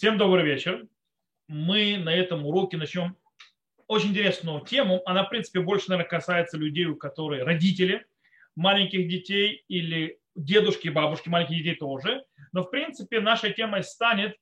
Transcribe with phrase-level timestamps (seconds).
[0.00, 0.86] Всем добрый вечер.
[1.46, 3.18] Мы на этом уроке начнем
[3.86, 5.02] очень интересную тему.
[5.04, 8.06] Она, в принципе, больше, наверное, касается людей, у которых родители
[8.56, 12.24] маленьких детей или дедушки, бабушки, маленьких детей тоже.
[12.52, 14.38] Но, в принципе, нашей темой станет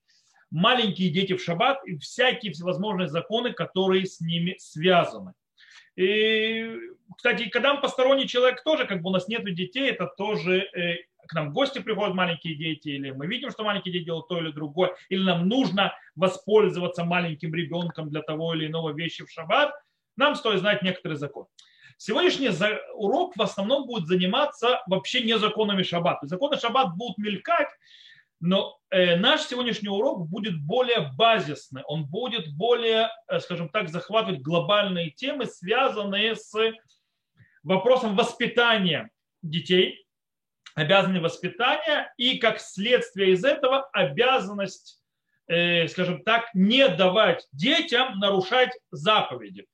[0.52, 5.32] маленькие дети в шаббат и всякие всевозможные законы, которые с ними связаны.
[5.96, 6.72] И,
[7.16, 10.98] кстати, когда мы посторонний человек тоже, как бы у нас нет детей, это тоже э,
[11.28, 14.38] к нам в гости приходят маленькие дети, или мы видим, что маленькие дети делают то
[14.38, 19.72] или другое, или нам нужно воспользоваться маленьким ребенком для того или иного вещи в шаббат,
[20.16, 21.46] нам стоит знать некоторые законы.
[21.96, 22.50] Сегодняшний
[22.94, 26.26] урок в основном будет заниматься вообще не законами шаббата.
[26.26, 27.68] Законы шаббат будут мелькать,
[28.40, 34.42] но э, наш сегодняшний урок будет более базисный, он будет более, э, скажем так, захватывать
[34.42, 36.54] глобальные темы, связанные с
[37.64, 39.10] вопросом воспитания
[39.42, 40.06] детей,
[40.78, 45.02] обязанность воспитания и как следствие из этого обязанность,
[45.48, 49.66] э, скажем так, не давать детям нарушать заповеди.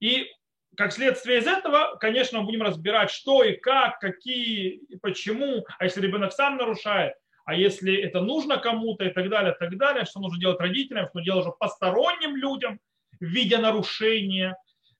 [0.00, 0.28] И
[0.76, 5.84] как следствие из этого, конечно, мы будем разбирать, что и как, какие и почему, а
[5.84, 10.20] если ребенок сам нарушает, а если это нужно кому-то и так далее, так далее, что
[10.20, 12.78] нужно делать родителям, что делать уже посторонним людям,
[13.20, 14.56] видя нарушения,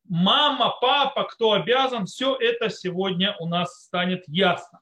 [0.09, 4.82] мама, папа, кто обязан, все это сегодня у нас станет ясно.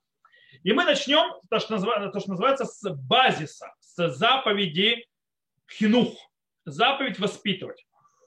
[0.62, 5.06] И мы начнем то, что называется, то, что называется с базиса, с заповеди
[5.70, 6.14] хинух,
[6.64, 7.86] заповедь воспитывать.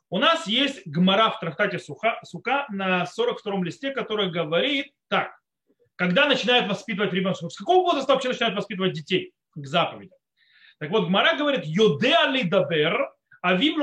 [0.10, 5.32] У нас есть гмара в трактате Суха, Сука на 42 листе, который говорит так
[5.96, 10.18] когда начинают воспитывать ребенка, с какого возраста вообще начинают воспитывать детей к заповедям.
[10.80, 13.80] Так вот, Гмара говорит, йодеа ли дабер, авим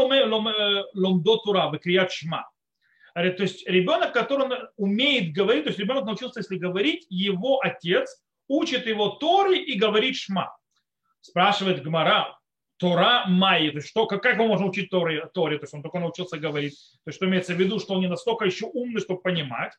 [0.94, 2.50] ломдо тура, крият шма.
[3.14, 8.86] То есть ребенок, который умеет говорить, то есть ребенок научился, если говорить, его отец учит
[8.86, 10.56] его Торе и говорит шма.
[11.20, 12.36] Спрашивает Гмара,
[12.78, 15.82] Тора Майи, то есть что, как, как мы можем учить Торе, Торе, то есть он
[15.82, 19.00] только научился говорить, то есть что имеется в виду, что он не настолько еще умный,
[19.00, 19.72] чтобы понимать.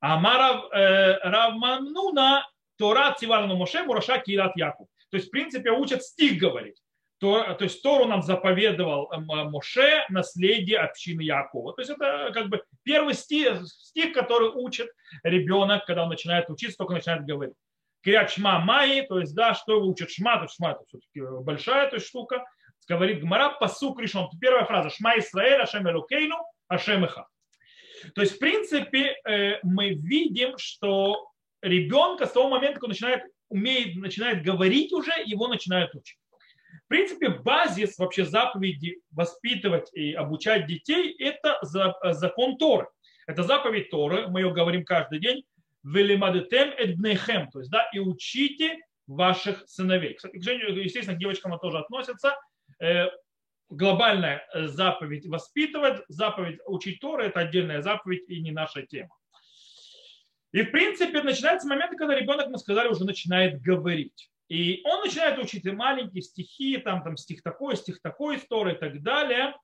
[0.00, 2.46] Амара э, Равмануна
[2.76, 4.88] Тора Циварну Моше Мураша Кират Якуб.
[5.10, 6.76] То есть, в принципе, учат стих говорить.
[7.18, 11.72] То, то есть Тору нам заповедовал э, Моше, наследие общины Якова.
[11.72, 14.88] То есть это как бы первый стих, стих, который учит
[15.22, 17.54] ребенок, когда он начинает учиться, только начинает говорить.
[18.06, 21.96] Кирят Шма Майи, то есть, да, что учит Шма, то Шма это все-таки большая то
[21.96, 22.44] есть, штука.
[22.88, 24.28] Говорит Гмара, посук решен.
[24.40, 24.90] Первая фраза.
[24.90, 26.36] Шма Исраэль, Ашем Элукейну,
[26.68, 27.26] Ашем Иха.
[28.14, 31.28] То есть, в принципе, э, мы видим, что
[31.62, 36.20] ребенка с того момента, как он начинает, умеет, начинает говорить уже, его начинают учить.
[36.84, 41.58] В принципе, базис вообще заповеди воспитывать и обучать детей– это
[42.12, 42.86] закон Торы.
[43.26, 45.42] Это заповедь Торы, мы ее говорим каждый день.
[45.86, 50.14] Велимадетем эдбнехем, то есть, да, и учите ваших сыновей.
[50.14, 52.36] Кстати, к женщинам, естественно, к девочкам это тоже относится.
[52.80, 53.06] Э,
[53.68, 59.14] глобальная э, заповедь воспитывать, заповедь учить Торы– это отдельная заповедь и не наша тема.
[60.52, 64.30] И в принципе начинается момент, когда ребенок, мы сказали, уже начинает говорить.
[64.48, 68.76] И он начинает учить и маленькие стихи, там, там стих такой, стих такой, Торы и
[68.76, 69.54] так далее.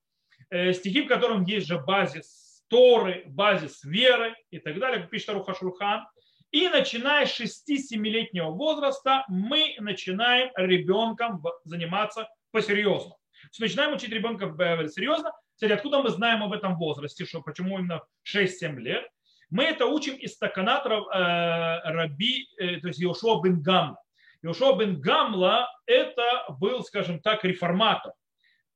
[0.51, 5.31] Э, стихи, в котором есть же базис Торы, базис веры и так далее, как пишет
[5.31, 6.07] Аруха Шурхан.
[6.53, 13.19] И начиная с 6-7-летнего возраста мы начинаем ребенком заниматься по-серьезному
[13.59, 14.47] начинаем учить ребенка
[14.89, 15.33] серьезно.
[15.55, 19.07] Кстати, откуда мы знаем об этом возрасте, что почему именно 6-7 лет?
[19.51, 24.03] Мы это учим из стаканатора э, Раби, э, то есть Йошуа бен Гамла.
[24.43, 28.13] Йошуа бен Гамла это был, скажем так, реформатор.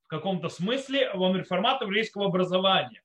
[0.04, 3.02] В каком-то смысле он реформатор еврейского образования.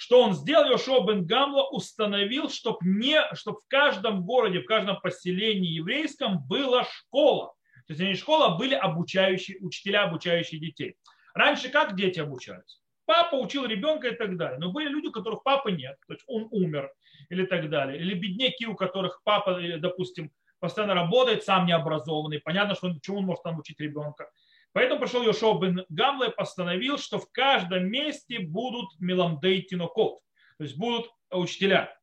[0.00, 4.98] Что он сделал, Йошуа бен Гамла установил, чтобы не, чтоб в каждом городе, в каждом
[4.98, 7.52] поселении еврейском была школа.
[7.86, 10.96] То есть они школа а были обучающие, учителя, обучающие детей.
[11.34, 12.80] Раньше как дети обучались?
[13.04, 14.58] Папа учил ребенка и так далее.
[14.58, 16.90] Но были люди, у которых папы нет, то есть он умер
[17.28, 18.00] или так далее.
[18.00, 20.30] Или бедняки, у которых папа, допустим,
[20.60, 22.40] постоянно работает, сам не образованный.
[22.40, 24.30] Понятно, что он, чему он может там учить ребенка.
[24.72, 30.20] Поэтому пришел Йошуа бен Гамла и постановил, что в каждом месте будут миламдей тинокот,
[30.58, 31.96] то есть будут учителя.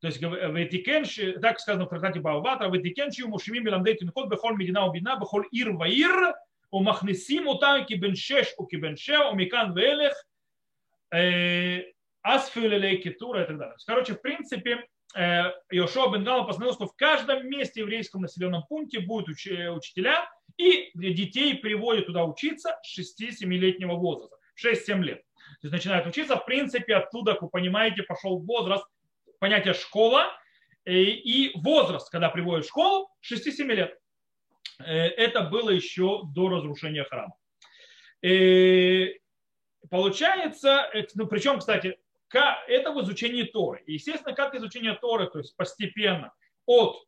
[0.00, 5.16] То есть ветикенши, так сказано в трактате Бааватра, ветикенши умушими миламдей тинкот бехоль медина убина,
[5.18, 6.34] бехоль ир ваир,
[6.70, 10.14] умахнесим утам кибен шеш у кибен шеа, умикан велех,
[12.22, 13.76] асфюлелей китура и так далее.
[13.86, 14.86] Короче, в принципе,
[15.70, 21.56] Йошуа бен Гала постановил, что в каждом месте еврейском населенном пункте будут учителя, и детей
[21.56, 25.22] приводят туда учиться с 6-7-летнего возраста, 6-7 лет.
[25.60, 28.86] То есть начинают учиться, в принципе, оттуда, как вы понимаете, пошел возраст
[29.38, 30.32] понятие школа
[30.84, 33.98] э, и возраст, когда приводят в школу, 6-7 лет.
[34.80, 37.34] Э, это было еще до разрушения храма.
[38.22, 39.20] И
[39.90, 41.98] получается, ну, причем, кстати,
[42.32, 43.82] это в изучении Торы.
[43.86, 46.32] И, естественно, как изучение Торы, то есть постепенно,
[46.66, 47.05] от э,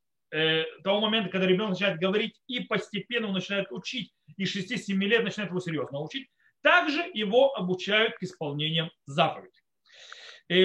[0.84, 5.50] того момента, когда ребенок начинает говорить, и постепенно он начинает учить, и 6-7 лет начинает
[5.50, 6.28] его серьезно учить,
[6.62, 9.62] также его обучают к исполнению заповедей.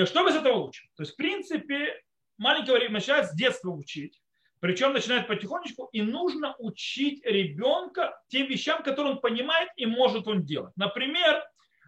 [0.05, 0.85] Что мы из этого учим?
[0.95, 2.01] То есть, в принципе,
[2.37, 4.19] маленький ребенок начинает с детства учить,
[4.59, 10.45] причем начинает потихонечку, и нужно учить ребенка тем вещам, которые он понимает и может он
[10.45, 10.71] делать.
[10.77, 11.43] Например,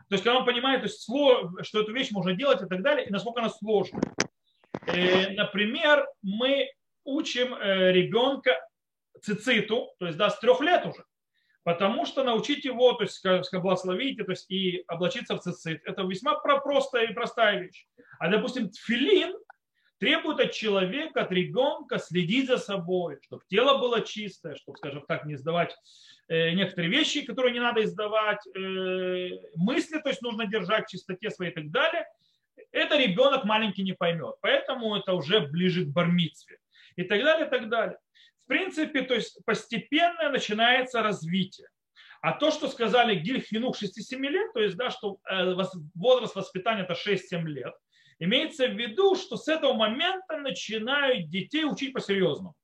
[0.09, 3.07] то есть, когда он понимает, то есть, что эту вещь можно делать и так далее,
[3.07, 4.03] и насколько она сложная.
[4.87, 6.69] Э, например, мы
[7.05, 8.51] учим э, ребенка
[9.21, 11.05] цициту, то есть да, с трех лет уже.
[11.63, 16.35] Потому что научить его, то есть благословить, то есть и облачиться в цицит, это весьма
[16.39, 17.87] простая и простая вещь.
[18.19, 19.33] А, допустим, тфилин
[19.97, 25.25] требует от человека, от ребенка следить за собой, чтобы тело было чистое, чтобы, скажем так,
[25.25, 25.75] не сдавать
[26.27, 31.31] э, некоторые вещи, которые не надо издавать, э, мысли, то есть нужно держать в чистоте
[31.31, 32.05] своей и так далее.
[32.71, 34.35] Это ребенок маленький не поймет.
[34.41, 36.59] Поэтому это уже ближе к бармитве.
[36.95, 37.97] И так далее, и так далее.
[38.45, 41.67] В принципе, то есть постепенно начинается развитие.
[42.21, 45.53] А то, что сказали Гильхинух 6-7 лет, то есть, да, что э,
[45.93, 47.73] возраст воспитания это 6-7 лет,
[48.19, 52.55] имеется в виду, что с этого момента начинают детей учить по-серьезному.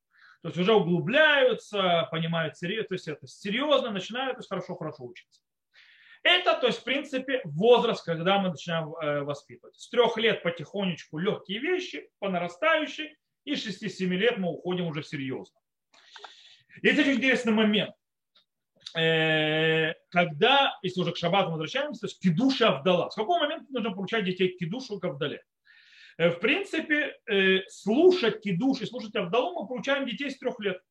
[0.42, 5.42] То есть уже углубляются, понимают, то есть это серьезно, начинают хорошо-хорошо учиться.
[6.24, 9.76] Это, то есть, в принципе, возраст, когда мы начинаем э, воспитывать.
[9.76, 13.16] С трех лет потихонечку легкие вещи, по нарастающей,
[13.46, 15.60] и 6-7 лет мы уходим уже серьезно.
[16.82, 17.94] Есть очень интересный момент.
[18.96, 23.10] Э, когда, если уже к шаббату возвращаемся, то есть Авдала.
[23.10, 25.44] С какого момента нужно получать детей к кидушу к Авдале?
[26.18, 30.82] Э, в принципе, э, слушать кидуш и слушать Авдалу мы получаем детей с трех лет.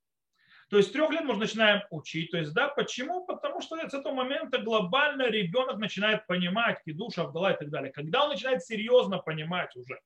[0.71, 2.31] То есть с трех лет мы начинаем учить.
[2.31, 3.27] То есть, да, почему?
[3.27, 7.93] Потому что с этого момента глобально ребенок начинает понимать кидуш, Авдала и так далее.
[7.93, 10.01] Когда он начинает серьезно понимать уже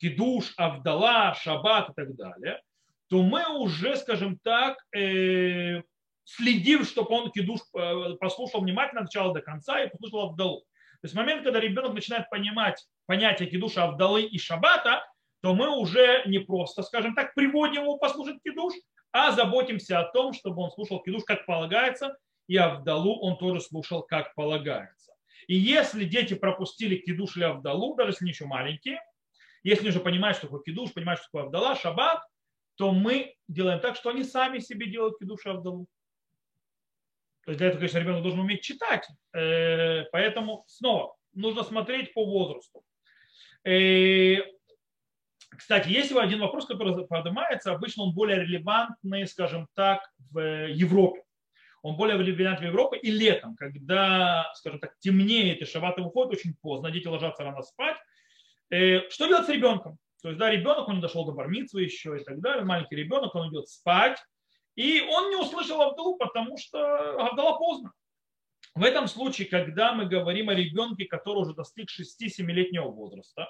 [0.00, 2.60] кидуш, Авдала, Шаббат и так далее,
[3.08, 4.78] то мы уже, скажем так,
[6.24, 10.60] следим, чтобы он кидуш э, послушал внимательно от начала до конца и послушал Авдалу.
[10.60, 15.04] То есть в момент, когда ребенок начинает понимать понятие кидуша Авдалы и Шабата,
[15.42, 18.74] то мы уже не просто, скажем так, приводим его послушать кидуш,
[19.10, 24.02] а заботимся о том, чтобы он слушал кидуш как полагается, и Авдалу он тоже слушал
[24.02, 25.12] как полагается.
[25.48, 29.00] И если дети пропустили кидуш или Авдалу, даже если они еще маленькие,
[29.62, 32.22] если уже понимают, что такое кидуш, понимают, что такое Авдала, Шаббат,
[32.76, 35.86] то мы делаем так, что они сами себе делают кидуш и Авдалу.
[37.44, 39.08] То есть для этого, конечно, ребенок должен уметь читать.
[39.32, 42.82] Э, поэтому снова нужно смотреть по возрасту.
[43.64, 44.36] Э,
[45.50, 51.22] кстати, есть один вопрос, который поднимается, обычно он более релевантный, скажем так, в Европе.
[51.82, 56.54] Он более релевантный в Европе и летом, когда, скажем так, темнеет и шабаты выходят очень
[56.62, 57.96] поздно, дети ложатся рано спать.
[58.70, 59.98] Э, что делать с ребенком?
[60.22, 63.34] То есть, да, ребенок, он не дошел до бармитства еще и так далее, маленький ребенок,
[63.34, 64.18] он идет спать,
[64.76, 67.92] и он не услышал Авдалу, потому что Авдала поздно.
[68.74, 73.48] В этом случае, когда мы говорим о ребенке, который уже достиг 6-7-летнего возраста,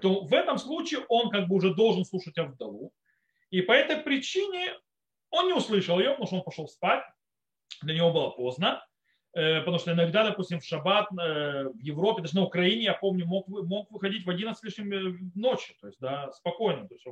[0.00, 2.92] то в этом случае он как бы уже должен слушать Авдалу.
[3.50, 4.74] И по этой причине
[5.30, 7.04] он не услышал ее, потому что он пошел спать.
[7.82, 8.84] Для него было поздно.
[9.34, 13.26] Э, потому что иногда, допустим, в шаббат э, в Европе, даже на Украине, я помню,
[13.26, 15.74] мог, мог выходить в 11 лишним э, ночи.
[15.80, 16.88] То есть, да, спокойно.
[16.88, 17.06] То есть,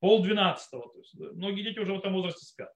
[0.00, 0.90] пол двенадцатого.
[0.92, 2.72] То есть многие дети уже в этом возрасте спят.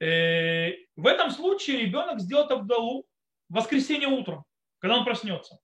[0.00, 3.06] В этом случае ребенок сделает Абдалу
[3.48, 4.44] в воскресенье утром,
[4.78, 5.58] когда он проснется.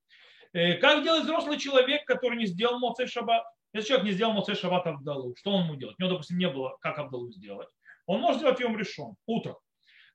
[0.53, 3.45] Как делает взрослый человек, который не сделал Моцей Шаббат?
[3.75, 5.97] Если человек не сделал Моцей Шаббат Абдалу, что он ему делает?
[5.99, 7.69] У него, допустим, не было, как Абдалу сделать.
[8.07, 9.57] Он может сделать Йом решен, утром.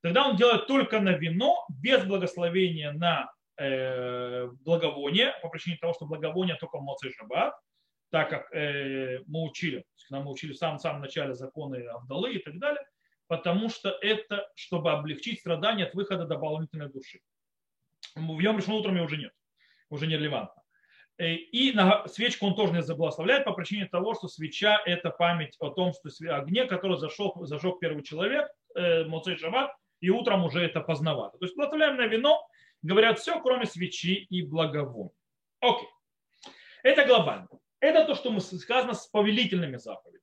[0.06, 6.06] Тогда он делает только на вино, без благословения на э, благовоние, по причине того, что
[6.06, 7.56] благовоние только в Моцей Шаббат
[8.12, 12.60] так как э, мы учили, когда мы учили в самом-самом начале законы Авдалы и так
[12.60, 12.86] далее,
[13.26, 17.22] потому что это, чтобы облегчить страдания от выхода дополнительной души.
[18.16, 19.34] В Йом Решон утром уже нет,
[19.90, 20.62] уже не релевантно.
[21.18, 25.56] Э, и на свечку он тоже не заблагословляет по причине того, что свеча– это память
[25.60, 29.72] о том, что огне, который зашел, зажег первый человек, э, Моцей Шаббат,
[30.06, 31.38] и утром уже это поздновато.
[31.40, 32.48] То есть на вино,
[32.84, 35.12] говорят все, кроме свечи и благовония.
[35.60, 35.90] Окей.
[36.84, 37.48] Это глобально.
[37.80, 40.22] Это то, что мы сказано с повелительными заповедями.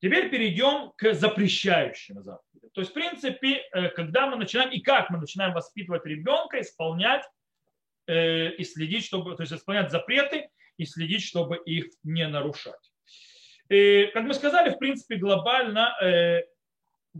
[0.00, 2.70] Теперь перейдем к запрещающим заповедям.
[2.72, 7.24] То есть, в принципе, э, когда мы начинаем и как мы начинаем воспитывать ребенка, исполнять
[8.06, 12.92] э, и следить, чтобы, то есть исполнять запреты и следить, чтобы их не нарушать.
[13.68, 16.42] И, как мы сказали, в принципе, глобально э,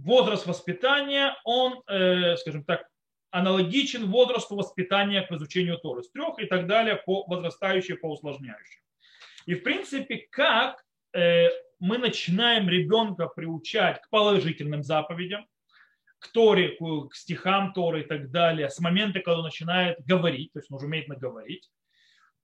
[0.05, 1.83] возраст воспитания, он,
[2.39, 2.87] скажем так,
[3.31, 6.03] аналогичен возрасту воспитания к изучению Торы.
[6.03, 8.81] С трех и так далее по возрастающей, по усложняющей.
[9.47, 11.49] И в принципе, как э,
[11.79, 15.47] мы начинаем ребенка приучать к положительным заповедям,
[16.19, 20.61] к Торе, к стихам Торы и так далее, с момента, когда он начинает говорить, то
[20.61, 21.69] есть он уже умеет наговорить,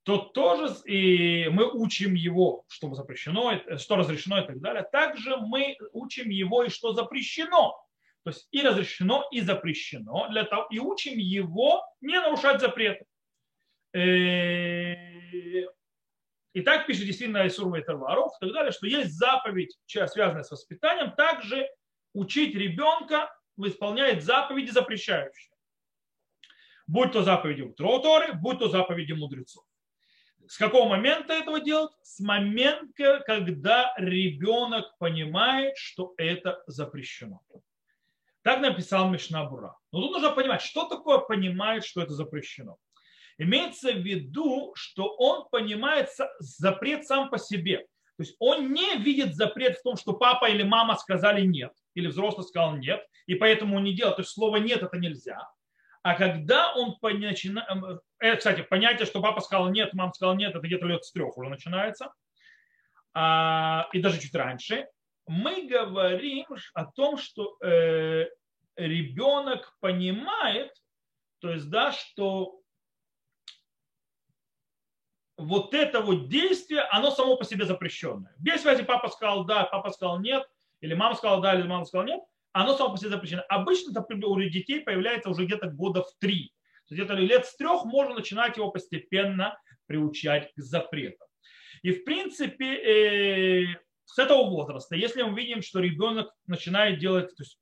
[0.05, 4.85] то тоже и мы учим его, что запрещено, что разрешено и так далее.
[4.91, 7.79] Также мы учим его и что запрещено.
[8.25, 13.05] То есть и разрешено, и запрещено, для того, и учим его не нарушать запреты.
[13.95, 14.95] Э,
[16.53, 20.51] и так пишет действительно Исурва и Тарваров и так далее, что есть заповедь, связанная с
[20.51, 21.69] воспитанием, также
[22.15, 23.29] учить ребенка
[23.59, 25.53] исполняет заповеди запрещающие.
[26.87, 29.65] Будь то заповеди Торы, будь то заповеди мудрецов.
[30.49, 31.93] С какого момента этого делать?
[32.03, 37.41] С момента, когда ребенок понимает, что это запрещено.
[38.43, 39.77] Так написал Мишнабура.
[39.93, 42.77] Но тут нужно понимать, что такое понимает, что это запрещено.
[43.39, 47.87] Имеется в виду, что он понимает запрет сам по себе.
[48.17, 52.09] То есть он не видит запрет в том, что папа или мама сказали нет, или
[52.09, 54.17] взрослый сказал нет, и поэтому он не делает.
[54.17, 55.49] То есть слово нет это нельзя.
[56.03, 57.69] А когда он начинает...
[58.21, 61.37] Э, кстати, понятие, что папа сказал нет, мама сказала нет, это где-то лет с трех
[61.39, 62.13] уже начинается.
[63.15, 64.89] А, и даже чуть раньше.
[65.27, 68.27] Мы говорим о том, что э,
[68.77, 70.73] ребенок понимает,
[71.39, 72.61] то есть, да, что
[75.37, 78.35] вот это вот действие, оно само по себе запрещенное.
[78.39, 80.49] Без связи папа сказал да, папа сказал нет,
[80.81, 82.21] или мама сказала да, или мама сказала нет,
[82.53, 83.43] оно само по себе запрещено.
[83.49, 86.53] Обычно это у детей появляется уже где-то года в три.
[86.91, 91.27] Где-то лет с трех можно начинать его постепенно приучать к запретам.
[91.83, 93.67] И в принципе э,
[94.05, 97.59] с этого возраста, если мы видим, что ребенок начинает делать, то есть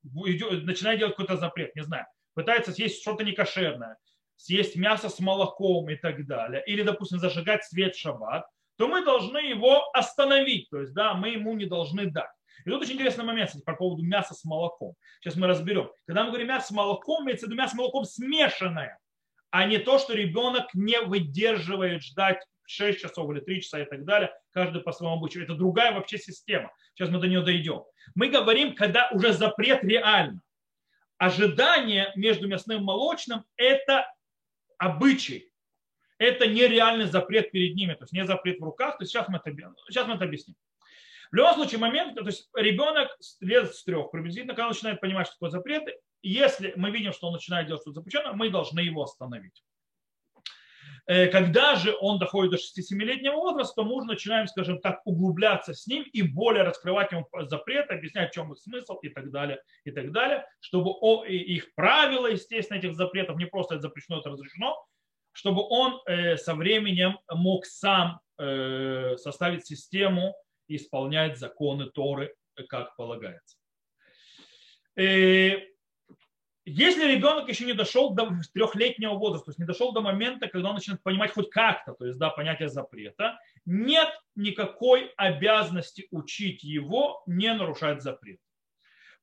[0.64, 3.96] начинает делать какой-то запрет, не знаю, пытается съесть что-то некошерное,
[4.36, 9.04] съесть мясо с молоком и так далее, или, допустим, зажигать свет в шаббат, то мы
[9.04, 12.30] должны его остановить, то есть, да, мы ему не должны дать.
[12.64, 14.94] И тут очень интересный момент кстати, по поводу мяса с молоком.
[15.20, 15.90] Сейчас мы разберем.
[16.06, 18.98] Когда мы говорим мясо с молоком, имеется в виду мясо с молоком смешанное,
[19.50, 24.04] а не то, что ребенок не выдерживает ждать 6 часов или 3 часа и так
[24.04, 25.46] далее, каждый по своему обучению.
[25.46, 26.72] Это другая вообще система.
[26.94, 27.82] Сейчас мы до нее дойдем.
[28.14, 30.40] Мы говорим, когда уже запрет реально.
[31.18, 34.10] Ожидание между мясным и молочным– это
[34.78, 35.52] обычай.
[36.18, 38.98] Это нереальный запрет перед ними, то есть не запрет в руках.
[38.98, 39.50] То есть сейчас мы это,
[39.88, 40.54] сейчас мы это объясним.
[41.30, 43.08] В любом случае, момент, то есть ребенок
[43.40, 47.28] лет с трех приблизительно, когда он начинает понимать, что такое запреты, если мы видим, что
[47.28, 49.62] он начинает делать что-то запрещенное, мы должны его остановить.
[51.06, 55.86] Э, когда же он доходит до 6-7-летнего возраста, мы уже начинаем, скажем так, углубляться с
[55.86, 59.90] ним и более раскрывать ему запреты, объяснять, в чем их смысл и так далее, и
[59.90, 60.90] так далее, чтобы
[61.28, 64.76] их правила, естественно, этих запретов, не просто это запрещено, это разрешено,
[65.32, 70.34] чтобы он э, со временем мог сам э, составить систему
[70.70, 72.34] и исполнять законы Торы,
[72.68, 73.56] как полагается.
[74.96, 80.68] Если ребенок еще не дошел до трехлетнего возраста, то есть не дошел до момента, когда
[80.68, 87.22] он начинает понимать хоть как-то, то есть да, понятие запрета, нет никакой обязанности учить его
[87.26, 88.38] не нарушать запрет.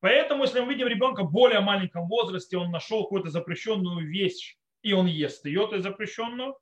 [0.02, 4.92] Поэтому, если мы видим ребенка в более маленьком возрасте, он нашел какую-то запрещенную вещь, и
[4.92, 6.54] он ест ее, то есть запрещенную,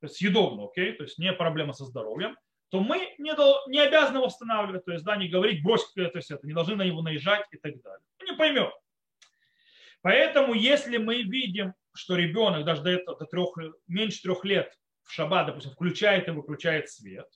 [0.00, 2.36] то есть съедобную, окей, то есть не проблема со здоровьем,
[2.72, 6.00] то мы не, до, не обязаны его восстанавливать, то есть да, не говорить, брось то
[6.00, 8.00] есть это, не должны на него наезжать и так далее.
[8.18, 8.72] Он не поймет.
[10.00, 13.50] Поэтому, если мы видим, что ребенок даже до этого, до трех,
[13.86, 17.28] меньше трех лет в шаббат, допустим, включает и выключает свет,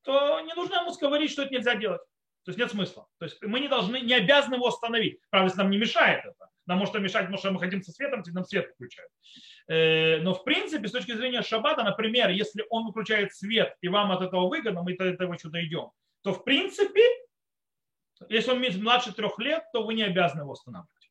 [0.00, 2.00] то не нужно ему говорить, что это нельзя делать.
[2.44, 3.06] То есть нет смысла.
[3.18, 5.20] То есть мы не должны, не обязаны его остановить.
[5.28, 6.48] Правда, если нам не мешает это.
[6.66, 9.10] Нам может мешать, потому что мы хотим со светом, нам свет включают.
[9.68, 14.12] Э, но в принципе, с точки зрения шаббата, например, если он выключает свет, и вам
[14.12, 15.90] от этого выгодно, мы до этого еще дойдем,
[16.22, 17.02] то в принципе,
[18.28, 21.10] если он младше трех лет, то вы не обязаны его останавливать.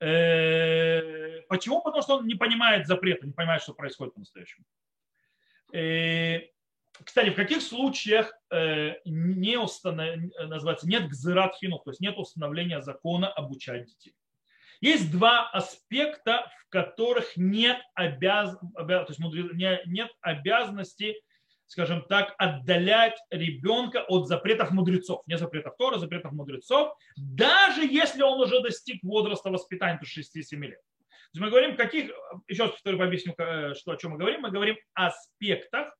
[0.00, 1.82] Э, почему?
[1.82, 4.64] Потому что он не понимает запрета, не понимает, что происходит по-настоящему.
[5.72, 6.40] Э,
[7.04, 10.16] кстати, в каких случаях э, не установ...
[10.38, 14.14] называется, нет гзырат хинух, то есть нет установления закона обучать детей?
[14.80, 18.56] Есть два аспекта, в которых нет, обяз...
[18.76, 19.20] то есть
[19.86, 21.16] нет обязанности
[21.68, 25.22] скажем так, отдалять ребенка от запретов мудрецов.
[25.26, 30.80] Не запретов Тора, запретов мудрецов, даже если он уже достиг возраста воспитания, то 6-7 лет.
[30.80, 32.10] То есть мы говорим, каких,
[32.48, 34.40] еще раз повторю, объясню, э, что, о чем мы говорим.
[34.40, 35.90] Мы говорим о аспектах, э,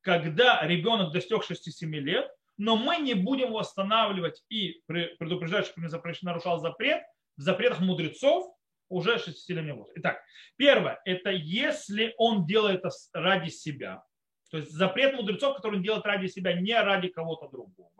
[0.00, 5.80] когда ребенок достиг 6-7 лет, но мы не будем его останавливать и предупреждать, что
[6.26, 7.02] нарушал запрет
[7.36, 8.54] в запретах мудрецов
[8.88, 10.00] уже 6-летнего возраста.
[10.00, 10.20] Итак,
[10.56, 14.02] первое, это если он делает это ради себя,
[14.50, 17.90] то есть запрет мудрецов, который он делает ради себя, не ради кого-то другого.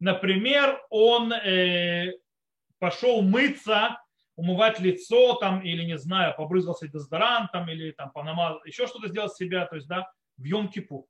[0.00, 2.12] Например, он э,
[2.78, 4.00] пошел мыться,
[4.38, 9.66] умывать лицо там, или, не знаю, побрызгался дезодорантом, или там понамазал, еще что-то сделать себя,
[9.66, 11.02] то есть, да, в Йом-Кипур.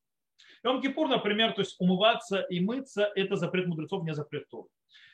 [0.65, 4.69] Йом-Кипур, например, то есть умываться и мыться, это запрет мудрецов, не запрет Торы.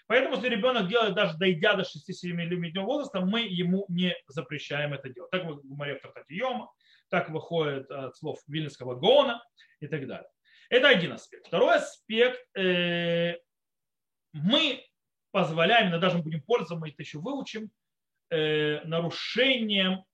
[0.06, 5.32] Поэтому, если ребенок делает, даже дойдя до 6-7-летнего возраста, мы ему не запрещаем это делать.
[5.32, 6.68] Так в Гумаре в
[7.08, 9.42] так выходит от слов Вильнинского Гона
[9.80, 10.28] и так далее.
[10.70, 11.48] Это один аспект.
[11.48, 12.40] Второй аспект.
[12.56, 13.38] Э,
[14.32, 14.84] мы
[15.32, 17.70] позволяем, но даже будем пользоваться, мы это еще выучим,
[18.34, 20.04] э, нарушением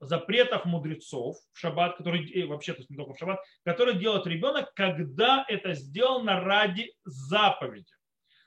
[0.00, 4.72] запретов мудрецов в шаббат, который вообще, то есть не только в шаббат, который делает ребенок,
[4.74, 7.92] когда это сделано ради заповеди.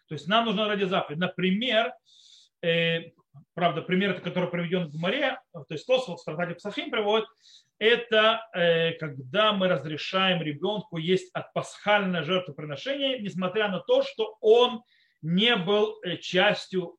[0.08, 1.20] То есть нам нужно ради заповеди.
[1.20, 1.94] Например,
[2.62, 3.12] э,
[3.54, 7.28] правда, пример, который приведен в море, то есть то, что в Стратаге Псахим приводит,
[7.80, 14.84] это э, когда мы разрешаем ребенку есть от пасхальной жертвоприношения, несмотря на то, что он
[15.22, 16.98] не был э, частью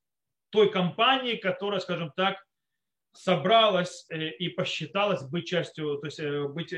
[0.55, 2.37] той компании, которая, скажем так,
[3.13, 6.71] собралась э, и посчиталась быть частью, то есть э, быть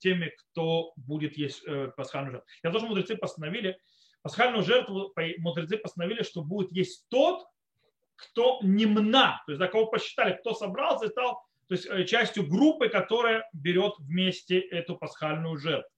[0.00, 1.64] теми, кто будет есть
[1.96, 2.48] пасхальную жертву.
[2.64, 3.78] Я тоже мудрецы постановили,
[4.22, 7.46] пасхальную жертву мудрецы постановили, что будет есть тот,
[8.16, 12.88] кто немна, то есть за кого посчитали, кто собрался и стал то есть частью группы,
[12.88, 15.90] которая берет вместе эту пасхальную жертву.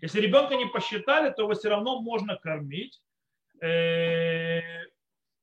[0.00, 3.00] Если ребенка не посчитали, то его все равно можно кормить,
[3.60, 4.60] Э,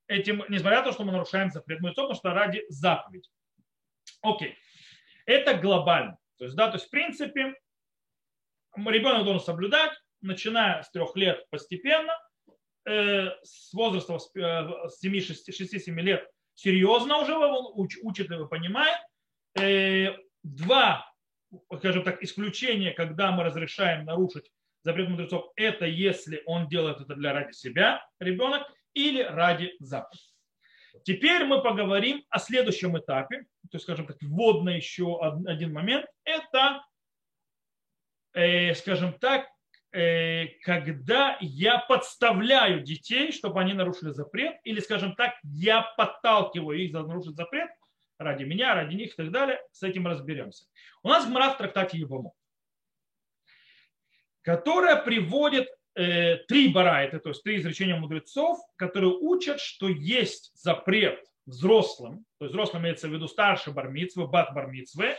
[0.08, 3.30] этим, несмотря на то, что мы нарушаем запрет мудрецов, потому что ради заповеди.
[4.22, 4.58] Окей.
[5.26, 6.18] Это глобально.
[6.38, 7.56] То есть, да, то есть, в принципе,
[8.76, 12.14] ребенок должен соблюдать, начиная с трех лет постепенно,
[12.86, 18.98] э, с возраста 6-7 э, лет серьезно уже он учит и понимает.
[20.44, 21.12] Два,
[21.78, 24.52] скажем так, исключения, когда мы разрешаем нарушить
[24.84, 30.24] запрет мудрецов, это если он делает это для ради себя, ребенок, или ради заповеди.
[31.04, 36.08] Теперь мы поговорим о следующем этапе, то есть, скажем так, вводный еще один момент.
[36.24, 36.84] Это,
[38.34, 39.48] э, скажем так,
[39.92, 46.94] э, когда я подставляю детей, чтобы они нарушили запрет, или, скажем так, я подталкиваю их
[46.94, 47.70] нарушить запрет
[48.18, 50.66] ради меня, ради них и так далее, с этим разберемся.
[51.04, 52.34] У нас Гмара в трактате Евамот
[54.46, 61.20] которая приводит э, три барайта, то есть три изречения мудрецов, которые учат, что есть запрет
[61.46, 65.16] взрослым, то есть взрослым имеется в виду старший бармицвы, бат бармицвы,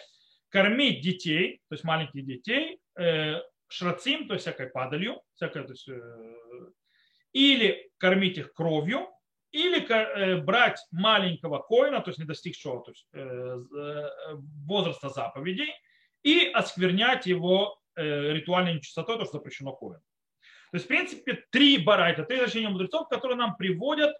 [0.48, 5.88] кормить детей, то есть маленьких детей, э, шрацим, то есть всякой падалью, всякой, то есть,
[5.88, 6.00] э,
[7.32, 9.08] или кормить их кровью,
[9.52, 13.06] или э, брать маленького коина, то есть не достигшего то есть,
[14.66, 15.72] возраста заповедей,
[16.22, 20.00] и осквернять его ритуальной нечистотой, то, что запрещено коин.
[20.70, 24.14] То есть, в принципе, три барайта, три значения мудрецов, которые нам приводят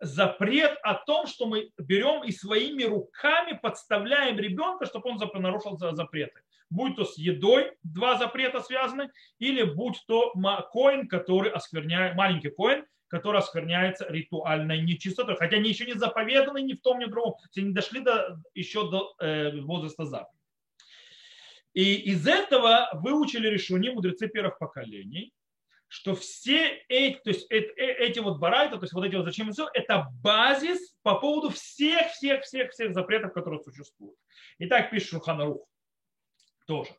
[0.00, 6.40] запрет о том, что мы берем и своими руками подставляем ребенка, чтобы он нарушил запреты.
[6.70, 10.32] Будь то с едой два запрета связаны, или будь то
[10.72, 15.36] коин, который оскверняет, маленький коин, который оскверняется ритуальной нечистотой.
[15.36, 17.36] Хотя они еще не заповеданы ни в том, ни в другом.
[17.56, 20.38] Они не дошли до, еще до э, возраста заповеди.
[21.72, 25.32] И из этого выучили решение мудрецы первых поколений,
[25.88, 29.50] что все эти, то есть эти, эти вот барайты, то есть вот эти вот зачем
[29.50, 34.16] все, это базис по поводу всех, всех, всех, всех запретов, которые существуют.
[34.58, 35.66] И так пишет Шуханарух
[36.66, 36.90] тоже.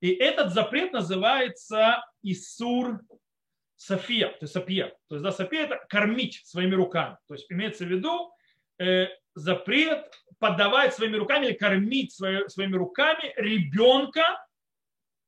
[0.00, 3.00] И этот запрет называется Исур
[3.76, 4.88] София, то есть Сапия.
[5.08, 7.18] То есть да, Сапия это кормить своими руками.
[7.28, 8.34] То есть имеется в виду
[8.78, 14.46] э, запрет подавать своими руками или кормить свои, своими руками ребенка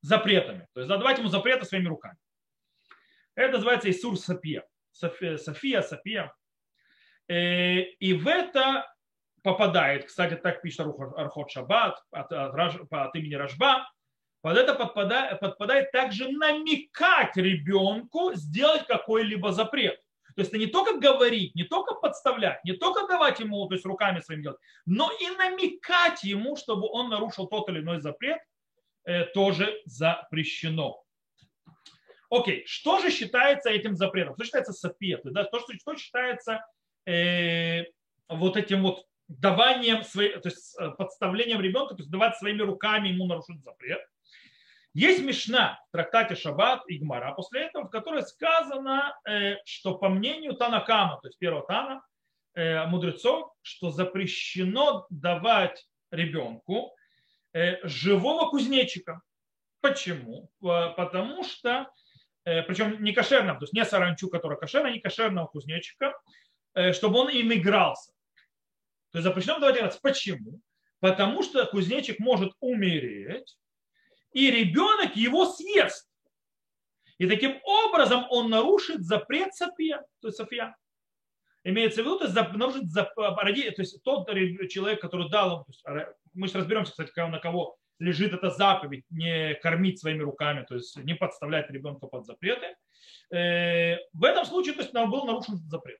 [0.00, 0.66] запретами.
[0.72, 2.16] То есть задавать ему запреты своими руками.
[3.36, 4.16] Это называется Исур.
[4.16, 6.34] София, София, Сапия.
[7.28, 8.90] Э, и в это
[9.42, 13.88] попадает, кстати, так пишет Архот Шаббат от, от, от имени Рожба,
[14.40, 20.00] под это подпадает, подпадает также намекать ребенку сделать какой-либо запрет.
[20.34, 23.86] То есть это не только говорить, не только подставлять, не только давать ему, то есть
[23.86, 28.38] руками своим делать, но и намекать ему, чтобы он нарушил тот или иной запрет,
[29.04, 31.05] э, тоже запрещено.
[32.30, 34.34] Окей, что же считается этим запретом?
[34.34, 35.32] Что считается сапетой?
[35.32, 35.44] Да?
[35.44, 36.64] То, что, что считается
[37.06, 37.84] э,
[38.28, 43.08] вот этим вот даванием, своей, то есть э, подставлением ребенка, то есть давать своими руками
[43.08, 44.00] ему нарушить запрет.
[44.94, 50.08] Есть Мишна в трактате Шаббат и Гмара после этого, в которой сказано, э, что по
[50.08, 52.02] мнению Танакама, то есть первого Тана,
[52.54, 56.94] э, мудрецов, что запрещено давать ребенку
[57.52, 59.20] э, живого кузнечика.
[59.80, 60.50] Почему?
[60.60, 61.84] Потому что, э,
[62.62, 66.14] причем не кошерного, то есть не саранчу, которая кошерная, не кошерного кузнечика,
[66.74, 68.12] э, чтобы он им игрался.
[69.10, 69.98] То есть запрещено давать играться.
[70.00, 70.60] Почему?
[71.00, 73.58] Потому что кузнечик может умереть,
[74.32, 76.08] и ребенок его съест.
[77.18, 80.76] И таким образом он нарушит запрет София, то есть София.
[81.64, 82.84] Имеется в виду, то есть нарушит
[83.72, 84.28] то есть тот
[84.68, 85.66] человек, который дал,
[86.32, 90.96] мы сейчас разберемся, кстати, на кого лежит эта заповедь, не кормить своими руками, то есть
[90.96, 92.76] не подставлять ребенка под запреты.
[93.30, 95.98] Э, в этом случае то есть, был нарушен запрет.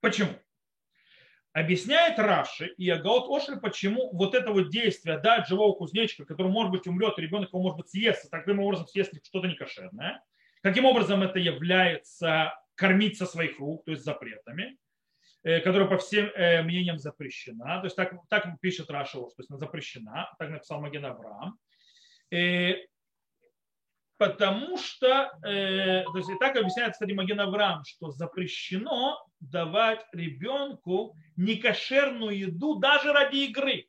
[0.00, 0.30] Почему?
[1.52, 6.70] Объясняет Раши и Агаот Ошель, почему вот это вот действие дать живого кузнечика, который, может
[6.70, 10.22] быть, умрет, ребенок его, может быть, съест, таким образом съест что-то некошерное.
[10.62, 14.76] Каким образом это является кормить со своих рук, то есть запретами,
[15.64, 17.80] которая по всем э, мнениям запрещена.
[17.80, 21.58] То есть так, так пишет Раша, то есть она запрещена, так написал Маген Авраам.
[22.30, 22.74] Э,
[24.18, 32.36] потому что, то есть и так объясняет, кстати, Маген Авраам, что запрещено давать ребенку некошерную
[32.36, 33.86] еду даже ради игры,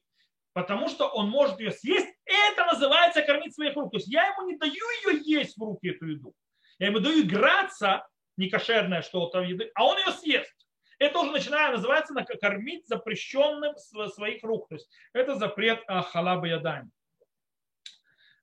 [0.54, 2.08] потому что он может ее съесть.
[2.26, 3.92] Это называется кормить своих рук.
[3.92, 6.34] То есть я ему не даю ее есть в руки, эту еду.
[6.78, 10.59] Я ему даю играться, некошерное что-то еды, а он ее съест.
[11.00, 14.70] Это уже начинает называться кормить запрещенным своих рук.
[14.70, 16.92] То есть это запрет халаба ядань.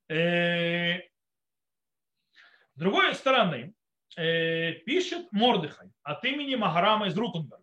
[0.08, 0.98] Э,
[2.74, 3.74] с другой стороны,
[4.16, 7.62] Э, пишет Мордыхай от имени Магарама из Рутенберга,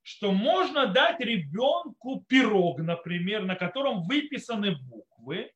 [0.00, 5.52] что можно дать ребенку пирог, например, на котором выписаны буквы,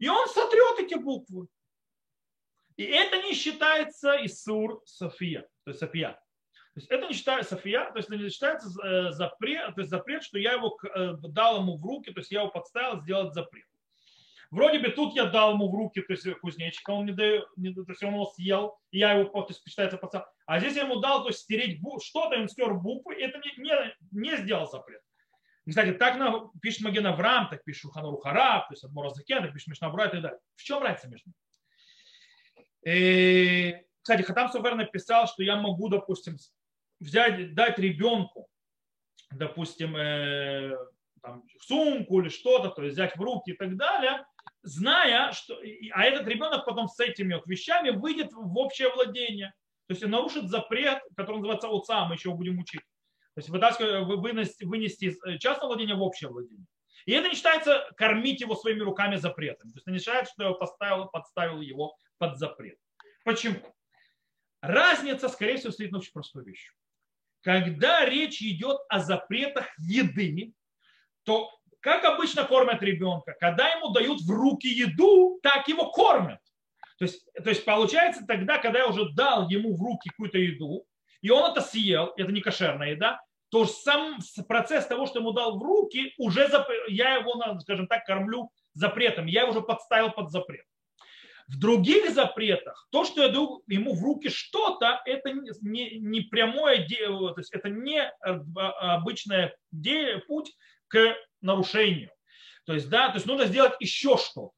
[0.00, 1.46] и он сотрет эти буквы.
[2.76, 6.20] И это не считается Исур София, то есть София.
[6.78, 9.90] То есть это не считается София, то есть это не считается э, запрет, то есть
[9.90, 13.34] запрет, что я его э, дал ему в руки, то есть я его подставил сделать
[13.34, 13.66] запрет.
[14.50, 17.74] Вроде бы тут я дал ему в руки, то есть кузнечика, он не дает, не,
[17.74, 20.24] то есть он его съел, и я его, то есть считается пацан.
[20.46, 23.62] А здесь я ему дал, то есть стереть что-то, он стер буквы, и это не,
[23.62, 25.02] не, не сделал запрет.
[25.68, 29.52] Кстати, так на, пишет Маген Авраам, так пишет Хануру Хараб, то есть Адмора Закен, так
[29.52, 30.38] пишет Мишнабра и так далее.
[30.54, 31.36] В чем разница между ними?
[32.86, 36.38] И, кстати, Хатам Сувер написал, что я могу, допустим,
[37.00, 38.48] взять, дать ребенку,
[39.30, 40.76] допустим, э,
[41.22, 44.24] там, сумку или что-то, то есть взять в руки и так далее,
[44.62, 45.54] зная, что,
[45.92, 49.54] а этот ребенок потом с этими вот вещами выйдет в общее владение.
[49.86, 52.82] То есть он нарушит запрет, который называется отца, мы еще будем учить.
[53.34, 56.66] То есть вынести, вынести из э, частного владения в общее владение.
[57.06, 59.70] И это не считается кормить его своими руками запретом.
[59.70, 62.78] То есть это не считается, что я поставил, подставил его под запрет.
[63.24, 63.60] Почему?
[64.60, 66.72] Разница, скорее всего, стоит на очень простой вещи.
[67.48, 70.52] Когда речь идет о запретах еды,
[71.24, 73.34] то как обычно кормят ребенка?
[73.40, 76.40] Когда ему дают в руки еду, так его кормят.
[76.98, 80.84] То есть, то есть получается тогда, когда я уже дал ему в руки какую-то еду,
[81.22, 85.58] и он это съел, это не кошерная еда, то сам процесс того, что ему дал
[85.58, 86.50] в руки, уже
[86.88, 90.66] я его, скажем так, кормлю запретом, я его уже подставил под запрет.
[91.48, 96.86] В других запретах то, что я даю ему в руки что-то, это не, не прямое,
[96.86, 98.06] то есть это не
[98.54, 99.52] обычный
[100.26, 100.54] путь
[100.88, 102.10] к нарушению.
[102.66, 104.52] То есть, да, то есть нужно сделать еще что-то.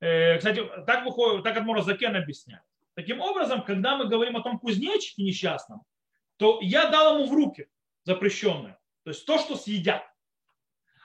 [0.00, 2.62] Э, кстати, так выходит, так Адмора Закен объясняет.
[2.94, 5.82] Таким образом, когда мы говорим о том кузнечике несчастном,
[6.36, 7.68] то я дал ему в руки
[8.04, 8.78] запрещенное.
[9.04, 10.02] То есть то, что съедят.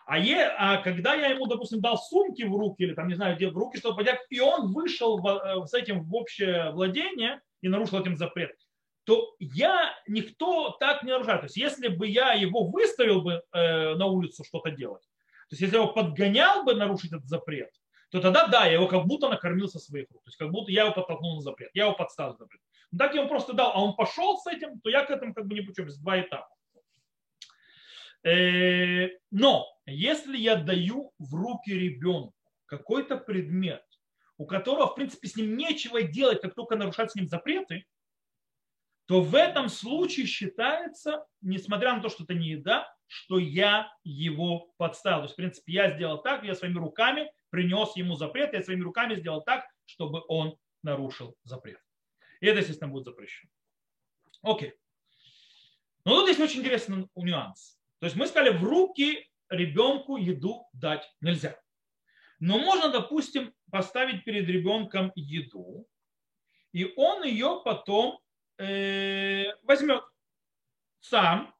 [0.06, 3.36] А, е, а когда я ему, допустим, дал сумки в руки, или там, не знаю,
[3.36, 7.42] где в руки, чтобы поднять, и он вышел в, э, с этим в общее владение
[7.62, 8.56] и нарушил этим запрет,
[9.04, 11.42] то я никто так не нарушает.
[11.42, 15.04] То есть если бы я его выставил бы э, на улицу что-то делать,
[15.50, 17.70] то есть если я его подгонял бы нарушить этот запрет,
[18.10, 20.24] то тогда да, я его как будто накормил со своих рук.
[20.24, 22.62] То есть как будто я его подтолкнул на запрет, я его подставил запрет.
[22.92, 25.34] Но так я ему просто дал, а он пошел с этим, то я к этому
[25.34, 26.50] как бы не причем, два этапа.
[28.24, 33.84] Э, но если я даю в руки ребенку какой-то предмет,
[34.38, 37.86] у которого, в принципе, с ним нечего делать, как только нарушать с ним запреты,
[39.06, 44.72] то в этом случае считается, несмотря на то, что это не еда, что я его
[44.78, 45.20] подставил.
[45.20, 48.84] То есть, в принципе, я сделал так, я своими руками принес ему запрет, я своими
[48.84, 51.80] руками сделал так, чтобы он нарушил запрет.
[52.40, 53.52] И это, естественно, будет запрещено.
[54.44, 54.74] Окей.
[56.06, 57.81] Но тут есть очень интересный нюанс.
[58.02, 61.58] То есть мы сказали, в руки ребенку еду дать нельзя.
[62.40, 65.88] Но можно, допустим, поставить перед ребенком еду,
[66.74, 68.20] и он ее потом
[68.62, 70.04] Э, возьмет.
[71.00, 71.52] сам,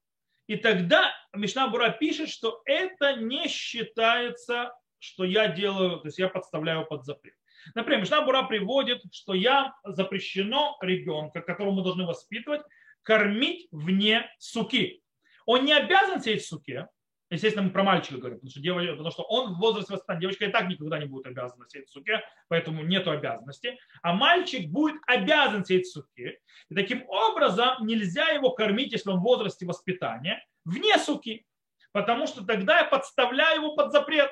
[0.46, 6.28] и тогда Мишна Бура пишет, что это не считается, что я делаю, то есть я
[6.28, 7.34] подставляю под запрет.
[7.74, 12.62] Например, Мишна Бура приводит, что я запрещено ребенка, которого мы должны воспитывать,
[13.02, 15.02] кормить вне суки.
[15.46, 16.88] Он не обязан сидеть в суке,
[17.32, 20.20] Естественно, мы про мальчика говорим, потому что, девочка, потому что он в возрасте воспитания.
[20.20, 23.80] Девочка и так никогда не будет обязана сидеть в суке, поэтому нет обязанности.
[24.02, 26.40] А мальчик будет обязан сидеть в суке.
[26.70, 31.46] И таким образом нельзя его кормить, если он в возрасте воспитания, вне суки.
[31.94, 34.30] Потому что тогда я подставляю его под запрет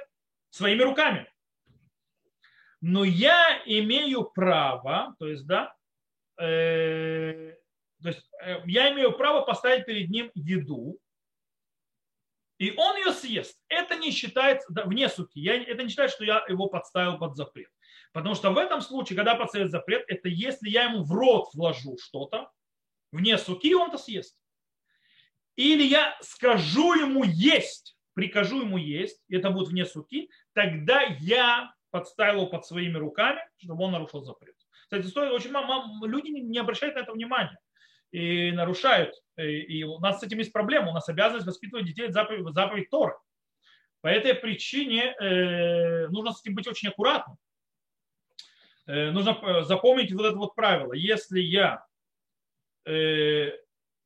[0.49, 1.31] своими руками.
[2.81, 5.73] Но я имею право, то есть, да,
[6.37, 7.55] э,
[8.01, 10.99] то есть э, я имею право поставить перед ним еду,
[12.57, 13.57] и он ее съест.
[13.69, 17.35] Это не считается, да, вне суки, я, это не считается, что я его подставил под
[17.35, 17.69] запрет.
[18.11, 21.97] Потому что в этом случае, когда подставит запрет, это если я ему в рот вложу
[22.01, 22.51] что-то,
[23.11, 24.37] вне суки, он это съест.
[25.55, 32.41] Или я скажу ему есть, прикажу ему есть, это будет вне суки, тогда я подставил
[32.41, 34.55] его под своими руками, чтобы он нарушил запрет.
[34.83, 37.57] Кстати, стоит, очень мало, люди не обращают на это внимания
[38.11, 39.13] и нарушают.
[39.37, 40.91] И у нас с этим есть проблема.
[40.91, 43.15] У нас обязанность воспитывать детей заповедь, заповедь Торы.
[44.01, 47.37] По этой причине э, нужно с этим быть очень аккуратным.
[48.85, 50.93] Э, нужно э, запомнить вот это вот правило.
[50.93, 51.85] Если я
[52.85, 53.51] э,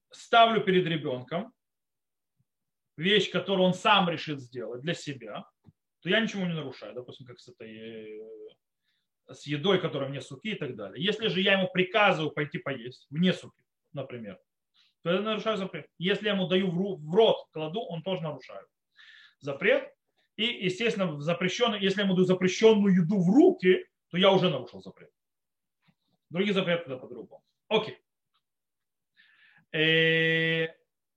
[0.09, 1.53] ставлю перед ребенком
[2.97, 5.45] вещь, которую он сам решит сделать для себя,
[6.01, 6.93] то я ничего не нарушаю.
[6.95, 8.53] Допустим, как с этой э,
[9.27, 11.03] с едой, которая вне суки и так далее.
[11.03, 13.62] Если же я ему приказываю пойти поесть вне суки,
[13.93, 14.39] например,
[15.03, 15.87] то я нарушаю запрет.
[15.97, 18.67] Если я ему даю в рот, кладу, он тоже нарушает
[19.43, 19.93] запрет.
[20.35, 24.81] И, естественно, запрещенный, если я ему даю запрещенную еду в руки, то я уже нарушил
[24.81, 25.11] запрет.
[26.29, 27.43] Другие запреты это по-другому.
[27.67, 27.99] Окей.
[29.71, 30.73] Э,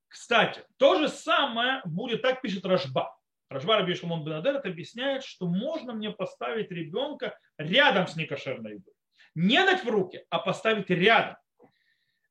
[0.08, 3.16] кстати, то же самое будет, так пишет Рашба.
[3.48, 8.94] Рашба Раби Шимон Бенадер объясняет, что можно мне поставить ребенка рядом с некошерной едой.
[9.34, 11.36] Не дать в руки, а поставить рядом.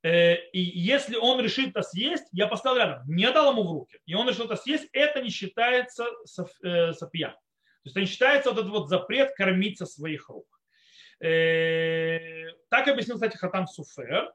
[0.06, 4.00] Э, и если он решит это съесть, я поставил рядом, не дал ему в руки,
[4.06, 6.06] и он решил это съесть, это не считается
[6.62, 7.30] э, сапья.
[7.30, 10.46] То есть это не считается вот этот вот запрет кормить со своих рук.
[11.24, 14.32] Э, так объяснил, кстати, Хатам Суфер.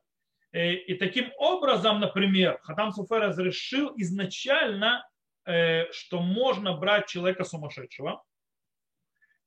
[0.53, 5.09] И таким образом, например, Хатам Суфер разрешил изначально,
[5.45, 8.21] что можно брать человека сумасшедшего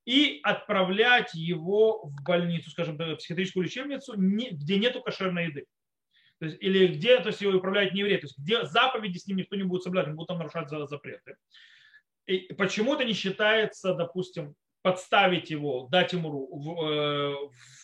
[0.05, 5.65] и отправлять его в больницу, скажем, в психиатрическую лечебницу, где нету кошерной еды.
[6.43, 9.27] То есть, или где то есть, его управляет не еврей, то есть где заповеди с
[9.27, 11.37] ним никто не будет соблюдать, он будет там нарушать запреты.
[12.25, 17.33] И почему это не считается, допустим, подставить его, дать ему, э,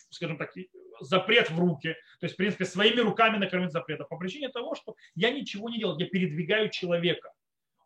[0.10, 0.52] скажем так,
[1.00, 4.95] запрет в руки, то есть, в принципе, своими руками накормить запрета, по причине того, что
[5.15, 7.32] я ничего не делаю, я передвигаю человека.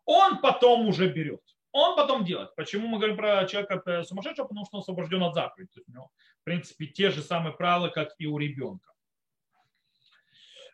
[0.06, 1.42] Он потом уже берет.
[1.70, 2.52] Он потом делает.
[2.56, 4.48] Почему мы говорим про человека э, сумасшедшего?
[4.48, 6.10] Потому что он освобожден от есть у него,
[6.40, 8.93] в принципе, те же самые правила, как и у ребенка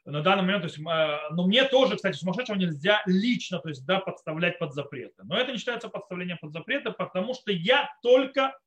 [0.05, 3.85] на данный момент, то есть, а, но мне тоже, кстати, сумасшедшего нельзя лично, то есть,
[3.85, 5.23] да, подставлять под запреты.
[5.25, 8.59] Но это не считается подставлением под запреты, потому что я только,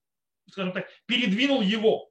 [0.49, 2.09] скажем так, передвинул его.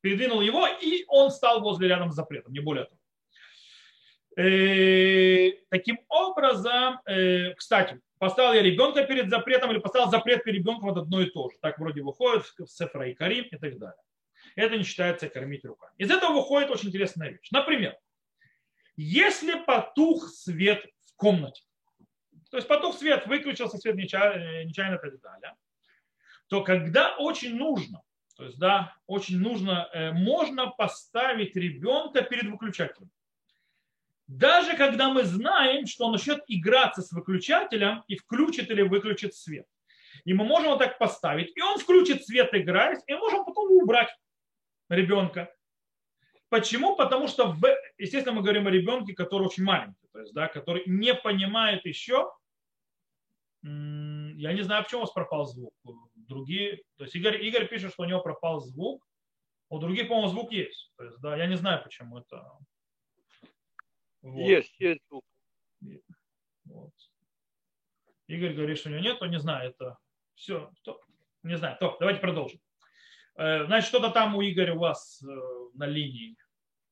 [0.00, 2.98] Передвинул его, и он стал возле рядом с запретом, не более того.
[4.36, 10.90] Э, таким образом, э, кстати, поставил я ребенка перед запретом или поставил запрет перед ребенком,
[10.90, 11.56] это одно и то же.
[11.60, 14.02] Так вроде выходит в Сефра и Карим и так далее.
[14.56, 15.92] Это не считается кормить руками.
[15.98, 17.48] Из этого выходит очень интересная вещь.
[17.50, 17.96] Например,
[18.96, 21.62] если потух свет в комнате,
[22.50, 25.54] то есть потух свет, выключился свет нечаянно, нечаянно так далее,
[26.48, 28.02] то когда очень нужно,
[28.36, 33.10] то есть, да, очень нужно, э, можно поставить ребенка перед выключателем.
[34.26, 39.66] Даже когда мы знаем, что он начнет играться с выключателем и включит или выключит свет.
[40.24, 44.08] И мы можем вот так поставить, и он включит свет, играясь, и можем потом убрать
[44.88, 45.52] ребенка.
[46.54, 46.94] Почему?
[46.94, 47.66] Потому что, в,
[47.98, 52.30] естественно, мы говорим о ребенке, который очень маленький, то есть, да, который не понимает еще.
[53.62, 55.74] Я не знаю, почему у вас пропал звук.
[56.14, 59.04] Другие, то есть Игорь, Игорь пишет, что у него пропал звук.
[59.68, 60.92] У других, по-моему, звук есть.
[60.96, 62.48] То есть, да, я не знаю, почему это.
[64.22, 64.38] Вот.
[64.38, 65.24] Есть, есть звук.
[66.66, 66.92] Вот.
[68.28, 69.98] Игорь говорит, что у него нет, то не знаю, это
[70.36, 70.70] все.
[70.84, 71.00] То,
[71.42, 71.76] не знаю.
[71.80, 72.60] То, давайте продолжим.
[73.34, 75.26] Э, значит, что-то там у Игоря у вас э,
[75.74, 76.36] на линии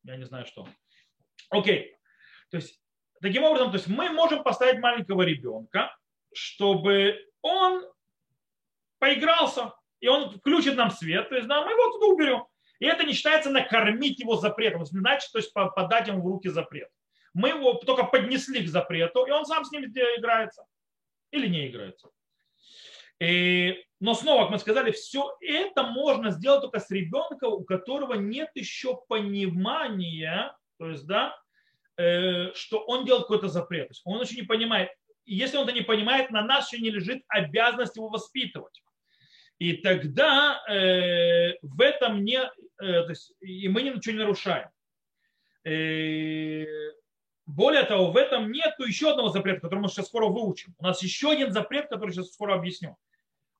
[0.05, 0.67] я не знаю что.
[1.51, 1.97] Окей.
[2.51, 2.81] То есть,
[3.21, 5.97] таким образом, то есть мы можем поставить маленького ребенка,
[6.35, 7.85] чтобы он
[8.99, 12.47] поигрался, и он включит нам свет, то есть да, мы его туда уберем.
[12.79, 14.85] И это не считается накормить его запретом.
[14.85, 16.91] Значит, то есть подать ему в руки запрет.
[17.33, 20.65] Мы его только поднесли к запрету, и он сам с ним играется.
[21.31, 22.11] Или не играется.
[23.23, 28.15] И, но снова, как мы сказали, все это можно сделать только с ребенком, у которого
[28.15, 31.39] нет еще понимания, то есть, да,
[31.99, 33.89] э, что он делает какой-то запрет.
[33.89, 34.91] То есть он еще не понимает.
[35.25, 38.83] И если он это не понимает, на нас еще не лежит обязанность его воспитывать.
[39.61, 44.69] И тогда э, в этом не, э, то есть, и мы ничего не нарушаем.
[45.65, 46.67] Э,
[47.47, 50.75] более того, в этом нет еще одного запрета, который мы сейчас скоро выучим.
[50.79, 52.97] У нас еще один запрет, который сейчас скоро объясню.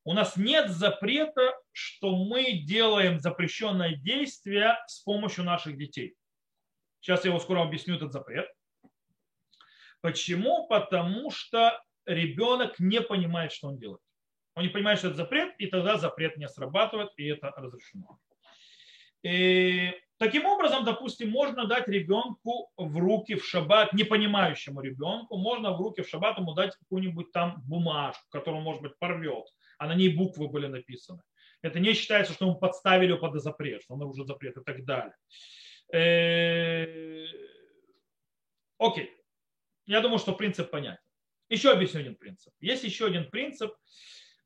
[0.05, 6.17] У нас нет запрета, что мы делаем запрещенное действие с помощью наших детей.
[7.01, 8.49] Сейчас я его скоро объясню, этот запрет.
[10.01, 10.67] Почему?
[10.67, 14.01] Потому что ребенок не понимает, что он делает.
[14.55, 18.19] Он не понимает, что это запрет, и тогда запрет не срабатывает, и это разрешено.
[19.23, 25.73] И таким образом, допустим, можно дать ребенку в руки в шаббат, не понимающему ребенку, можно
[25.73, 29.47] в руки в шаббат ему дать какую-нибудь там бумажку, которую, может быть, порвет,
[29.79, 31.23] а на ней буквы были написаны.
[31.63, 35.15] Это не считается, что мы подставили под запрет, что он уже запрет и так далее.
[35.93, 37.27] Э,
[38.79, 39.11] окей.
[39.87, 41.03] Я думаю, что принцип понятен.
[41.49, 42.53] Еще объясню один принцип.
[42.61, 43.73] Есть еще один принцип,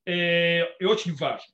[0.06, 1.52] Э, и очень важно.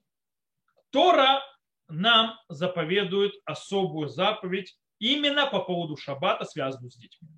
[0.90, 1.42] Тора
[1.88, 7.28] нам заповедует особую заповедь именно по поводу шаббата, связанную с детьми.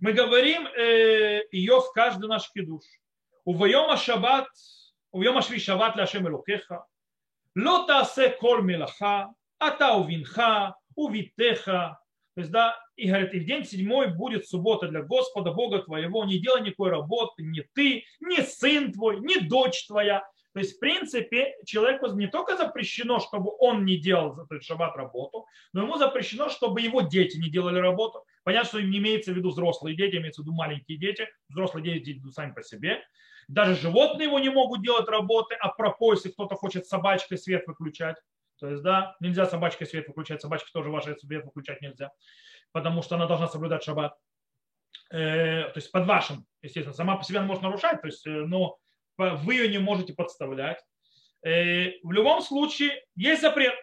[0.00, 2.84] Мы говорим э, ее в каждый наш кидуш.
[3.44, 4.48] Увайома шаббат,
[5.13, 6.79] увайома шви шаббат ляшем элокеха,
[7.55, 9.25] לא תעשה כל מלאכה,
[9.67, 10.41] אתה ובנך
[10.97, 11.71] ובתך.
[12.35, 16.23] То есть, да, и говорит, и в день седьмой будет суббота для Господа Бога твоего,
[16.23, 20.79] не делай никакой работы, ни ты, ни сын твой, ни дочь твоя, то есть, в
[20.79, 25.97] принципе, человеку не только запрещено, чтобы он не делал за этот шаббат работу, но ему
[25.97, 28.25] запрещено, чтобы его дети не делали работу.
[28.43, 31.27] Понятно, что им не имеется в виду взрослые дети, имеется в виду маленькие дети.
[31.49, 33.03] Взрослые дети идут сами по себе.
[33.48, 38.16] Даже животные его не могут делать работы, а пропой, если кто-то хочет собачкой свет выключать.
[38.58, 42.12] То есть, да, нельзя собачкой свет выключать, собачке тоже ваш свет выключать нельзя,
[42.72, 44.16] потому что она должна соблюдать шаббат.
[45.10, 48.30] Э, то есть под вашим, естественно, сама по себе она может нарушать, то есть, э,
[48.30, 48.78] но
[49.18, 50.82] вы ее не можете подставлять.
[51.44, 53.74] Э, в любом случае есть запрет.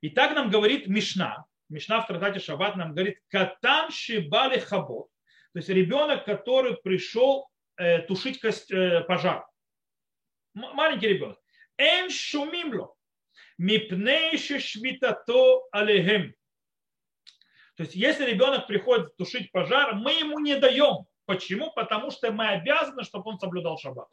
[0.00, 1.46] И так нам говорит Мишна.
[1.68, 5.08] Мишна в трактате Шаббат нам говорит «Катам шибали хабот».
[5.52, 7.48] То есть ребенок, который пришел
[8.08, 9.46] тушить кость, э, пожар.
[10.54, 11.38] Маленький ребенок.
[11.76, 12.94] Эн шумимло.
[13.58, 16.34] Мипнейши швитато алехем.
[17.76, 21.06] То есть, если ребенок приходит тушить пожар, мы ему не даем.
[21.24, 21.72] Почему?
[21.72, 24.08] Потому что мы обязаны, чтобы он соблюдал шаббат.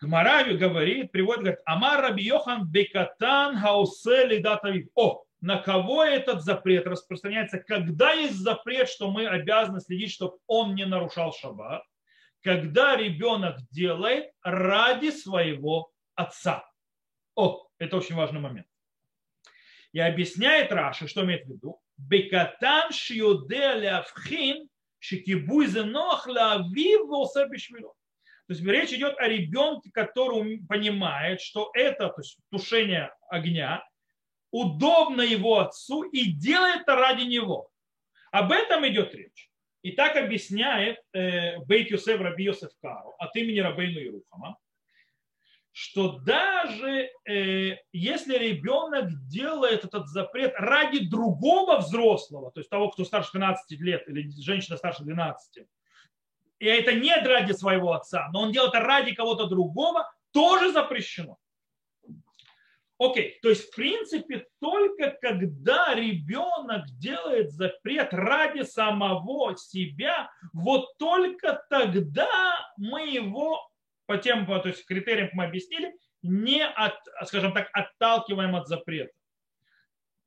[0.00, 4.88] Гмарави говорит, приводит, говорит, Амар Раби Йохан Бекатан Хаусели Датавив.
[4.94, 7.58] О, на кого этот запрет распространяется?
[7.58, 11.82] Когда есть запрет, что мы обязаны следить, чтобы он не нарушал шаббат?
[12.42, 16.64] Когда ребенок делает ради своего отца.
[17.34, 18.68] О, это очень важный момент.
[19.92, 21.80] И объясняет Раши, что имеет в виду.
[21.96, 24.68] Бекатан шиюде лявхин
[25.00, 27.96] шикибуй зенох лавив бишвилот.
[28.46, 33.84] То есть речь идет о ребенке, который понимает, что это то есть тушение огня
[34.52, 37.68] удобно его отцу и делает это ради него.
[38.30, 39.50] Об этом идет речь.
[39.82, 44.56] И так объясняет э, Бейт Йосеф Раби Йосеф Кару от имени Рабейну Ирухама,
[45.72, 53.04] что даже э, если ребенок делает этот запрет ради другого взрослого, то есть того, кто
[53.04, 55.66] старше 12 лет или женщина старше 12,
[56.58, 61.38] и это не ради своего отца, но он делает это ради кого-то другого, тоже запрещено.
[63.04, 71.64] Окей, то есть в принципе только когда ребенок делает запрет ради самого себя, вот только
[71.68, 72.28] тогда
[72.76, 73.60] мы его
[74.06, 79.12] по тем то есть критериям мы объяснили, не от, скажем так, отталкиваем от запрета.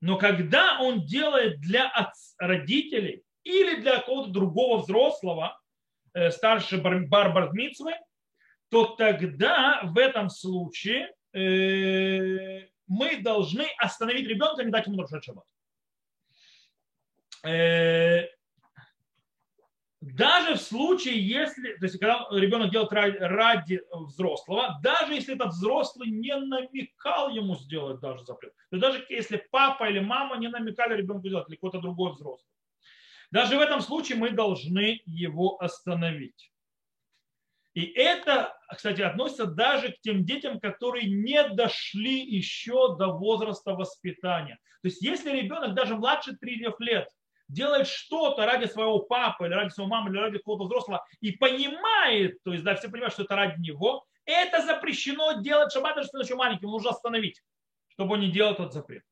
[0.02, 1.92] Но когда он делает для
[2.38, 5.58] родителей или для какого-то другого взрослого,
[6.16, 7.92] Э, старше Барбар Мицвы,
[8.70, 15.46] то тогда в этом случае мы должны остановить ребенка и не дать ему нарушать шаббат.
[17.46, 18.28] Э,
[20.02, 26.10] даже в случае, если, то есть когда ребенок делает ради, взрослого, даже если этот взрослый
[26.10, 31.28] не намекал ему сделать даже запрет, то даже если папа или мама не намекали ребенку
[31.28, 32.50] делать, или кто-то другой взрослый,
[33.32, 36.52] даже в этом случае мы должны его остановить.
[37.76, 44.58] И это, кстати, относится даже к тем детям, которые не дошли еще до возраста воспитания.
[44.82, 47.10] То есть если ребенок даже младше 3 лет
[47.50, 52.42] делает что-то ради своего папы или ради своего мамы или ради какого-то взрослого и понимает,
[52.44, 56.24] то есть да, все понимают, что это ради него, это запрещено делать шаббат, если он
[56.24, 57.42] еще маленький, нужно остановить,
[57.90, 59.04] чтобы он не делал этот запрет.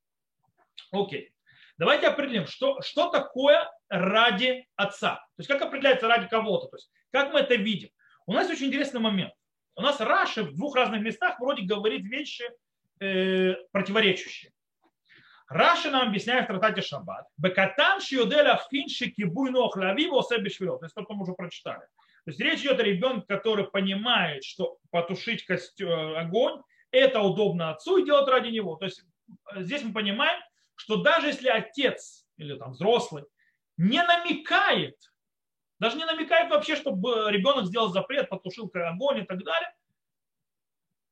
[0.91, 1.33] Окей.
[1.77, 5.15] Давайте определим, что, что такое ради отца.
[5.15, 6.67] То есть как определяется ради кого-то.
[6.67, 7.89] То есть как мы это видим.
[8.25, 9.33] У нас очень интересный момент.
[9.75, 12.45] У нас Раши в двух разных местах вроде говорит вещи
[12.99, 14.51] э, противоречащие.
[15.47, 17.27] Раши нам объясняет в Тратате Шаббат.
[17.37, 21.81] Бекатан шиоделя финши кибуй нох лави осе То есть то, что мы уже прочитали.
[22.25, 26.61] То есть речь идет о ребенке, который понимает, что потушить костер, э, огонь
[26.91, 28.75] это удобно отцу и делать ради него.
[28.77, 29.03] То есть
[29.51, 30.41] э, здесь мы понимаем,
[30.75, 33.25] что даже если отец или там взрослый
[33.77, 34.95] не намекает,
[35.83, 39.75] даже не намекает вообще, чтобы ребенок сделал запрет, потушил огонь и так далее,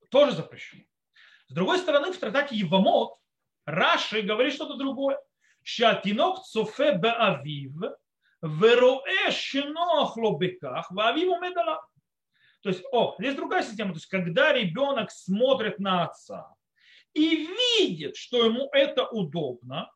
[0.09, 0.84] тоже запрещено.
[1.49, 3.17] С другой стороны, в трактате Евамот
[3.65, 5.19] Раши говорит что-то другое.
[5.61, 7.97] Шатинок цофе беавив,
[8.41, 11.86] вероэ шинох лобеках, ваавив медала.
[12.61, 13.91] То есть, о, здесь другая система.
[13.91, 16.55] То есть, когда ребенок смотрит на отца
[17.13, 17.45] и
[17.78, 19.91] видит, что ему это удобно,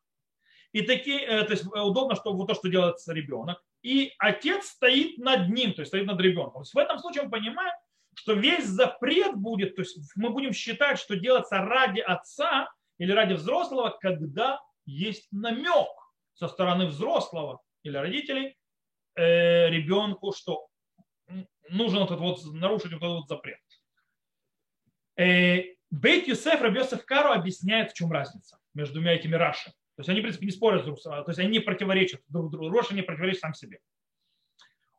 [0.73, 5.19] и такие, э, то есть удобно, что вот то, что делает ребенок, и отец стоит
[5.19, 6.53] над ним, то есть стоит над ребенком.
[6.53, 7.73] То есть в этом случае мы понимаем,
[8.15, 12.67] что весь запрет будет, то есть мы будем считать, что делается ради отца
[12.97, 15.87] или ради взрослого, когда есть намек
[16.33, 18.57] со стороны взрослого или родителей
[19.15, 20.67] э, ребенку, что
[21.69, 23.59] вот этот вот, нарушить этот вот запрет.
[25.15, 25.61] Э,
[25.91, 29.71] Бейт Юсеф Рабьосеф Кару объясняет, в чем разница между двумя этими Раши.
[29.95, 32.21] То есть они, в принципе, не спорят друг с другом, то есть они не противоречат
[32.27, 32.69] друг другу.
[32.69, 33.79] Роша не противоречит сам себе.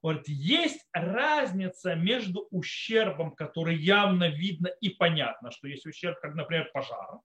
[0.02, 6.70] Говорит, есть разница между ущербом, который явно видно и понятно, что есть ущерб, как, например,
[6.72, 7.18] пожар.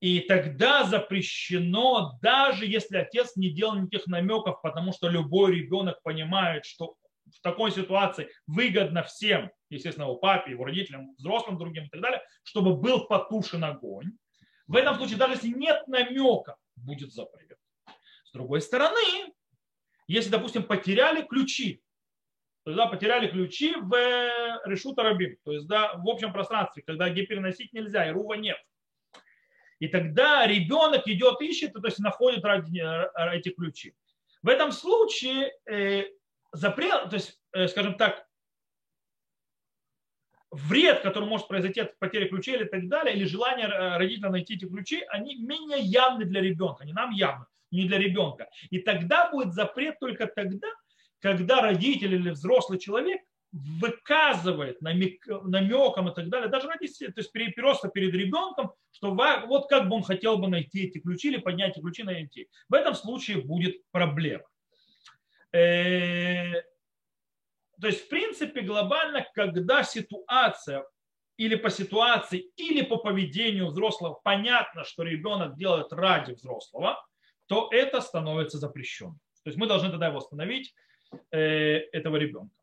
[0.00, 6.64] И тогда запрещено, даже если отец не делал никаких намеков, потому что любой ребенок понимает,
[6.64, 6.94] что
[7.26, 12.22] в такой ситуации выгодно всем, естественно, его папе, его родителям, взрослым другим и так далее,
[12.42, 14.12] чтобы был потушен огонь.
[14.70, 17.58] В этом случае, даже если нет намека, будет запрет.
[18.22, 19.34] С другой стороны,
[20.06, 21.82] если, допустим, потеряли ключи,
[22.62, 23.92] то есть, да, потеряли ключи в
[24.64, 28.58] решута рабим, то есть да, в общем пространстве, когда где переносить нельзя, и рува нет.
[29.80, 33.96] И тогда ребенок идет, ищет, то есть находит э, эти ключи.
[34.40, 36.04] В этом случае э,
[36.52, 38.24] запрет, то есть, э, скажем так,
[40.50, 44.54] вред, который может произойти от потери ключей или так далее, или желание э, родителя найти
[44.54, 48.48] эти ключи, они менее явны для ребенка, не нам явны, не для ребенка.
[48.70, 50.68] И тогда будет запрет только тогда,
[51.20, 53.20] когда родитель или взрослый человек
[53.52, 59.12] выказывает намек, намеком и так далее, даже родитель, то есть просто перед ребенком, что
[59.46, 62.48] вот как бы он хотел бы найти эти ключи или поднять эти ключи найти.
[62.68, 64.44] В этом случае будет проблема.
[67.80, 70.84] То есть, в принципе, глобально, когда ситуация
[71.36, 77.02] или по ситуации, или по поведению взрослого понятно, что ребенок делает ради взрослого,
[77.46, 79.18] то это становится запрещенным.
[79.42, 80.74] То есть мы должны тогда его остановить,
[81.30, 81.38] э,
[81.92, 82.54] этого ребенка.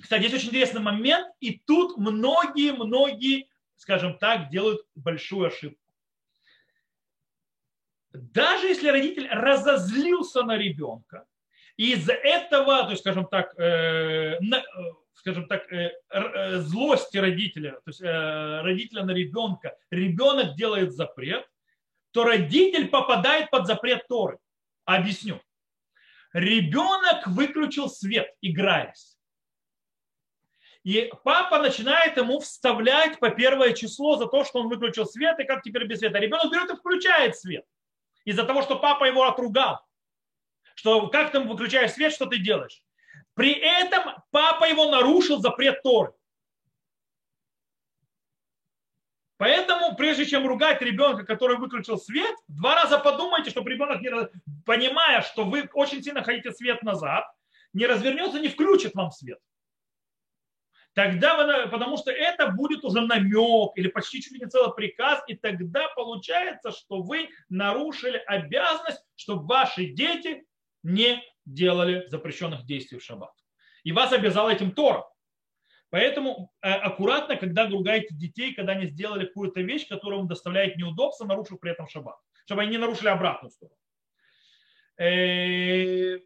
[0.00, 5.92] Кстати, здесь очень интересный момент, и тут многие-многие, скажем так, делают большую ошибку.
[8.12, 11.26] Даже если родитель разозлился на ребенка,
[11.80, 14.62] и из-за этого, то есть, скажем так, э, на, э,
[15.14, 21.48] скажем так, э, э, злости родителя, то есть э, родителя на ребенка, ребенок делает запрет,
[22.10, 24.38] то родитель попадает под запрет Торы.
[24.84, 25.40] Объясню.
[26.34, 29.16] Ребенок выключил свет, играясь.
[30.84, 35.44] И папа начинает ему вставлять по первое число за то, что он выключил свет, и
[35.44, 36.18] как теперь без света.
[36.18, 37.64] Ребенок берет и включает свет.
[38.26, 39.80] Из-за того, что папа его отругал
[40.80, 42.82] что как ты выключаешь свет, что ты делаешь.
[43.34, 46.14] При этом папа его нарушил запрет Торы.
[49.36, 54.10] Поэтому, прежде чем ругать ребенка, который выключил свет, два раза подумайте, чтобы ребенок, не,
[54.64, 57.26] понимая, что вы очень сильно хотите свет назад,
[57.74, 59.38] не развернется, не включит вам свет.
[60.94, 65.22] Тогда вы, потому что это будет уже намек или почти чуть ли не целый приказ,
[65.26, 70.46] и тогда получается, что вы нарушили обязанность, чтобы ваши дети
[70.82, 73.32] не делали запрещенных действий в шаббат.
[73.84, 75.04] И вас обязал этим Тора.
[75.90, 81.26] Поэтому э, аккуратно, когда ругаете детей, когда они сделали какую-то вещь, которая вам доставляет неудобства,
[81.26, 82.16] нарушив при этом шаббат.
[82.46, 83.76] Чтобы они не нарушили обратную сторону.
[84.98, 86.18] Э,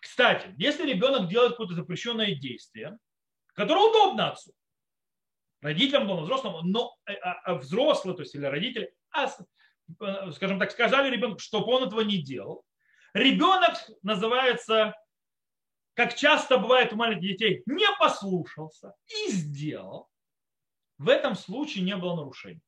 [0.00, 2.98] кстати, если ребенок делает какое-то запрещенное действие,
[3.54, 4.52] которое удобно отцу,
[5.62, 8.92] родителям, удобно взрослому, но э, а, а взрослый, то есть или родители,
[10.32, 12.64] скажем так, сказали ребенку, чтобы он этого не делал.
[13.14, 14.92] Ребенок называется,
[15.94, 20.10] как часто бывает у маленьких детей, не послушался и сделал.
[20.98, 22.60] В этом случае не было нарушения.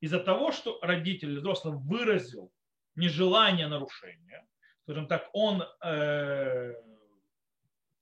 [0.00, 2.52] Из-за того, что родитель взрослый выразил
[2.94, 4.46] нежелание нарушения,
[4.84, 6.74] скажем так, он э,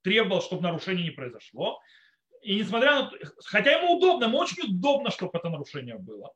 [0.03, 1.81] требовал, чтобы нарушение не произошло.
[2.43, 3.13] И несмотря на
[3.47, 6.35] хотя ему удобно, ему очень удобно, чтобы это нарушение было.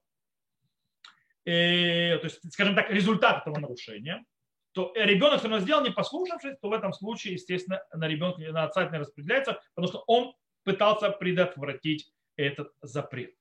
[1.44, 4.24] И, э, то есть, скажем так, результат этого нарушения,
[4.72, 8.64] то ребенок все равно сделал, не послушавшись, то в этом случае, естественно, на ребенка, на
[8.64, 13.34] отца не распределяется, потому что он пытался предотвратить этот запрет.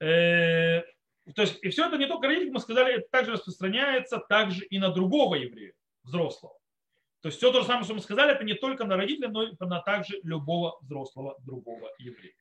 [0.00, 0.82] Э,
[1.34, 4.78] то есть, и все это не только родители, мы сказали, это также распространяется также и
[4.78, 6.56] на другого еврея, взрослого.
[7.22, 9.42] То есть все то же самое, что мы сказали, это не только на родителей, но
[9.42, 12.34] и на также любого взрослого другого еврея.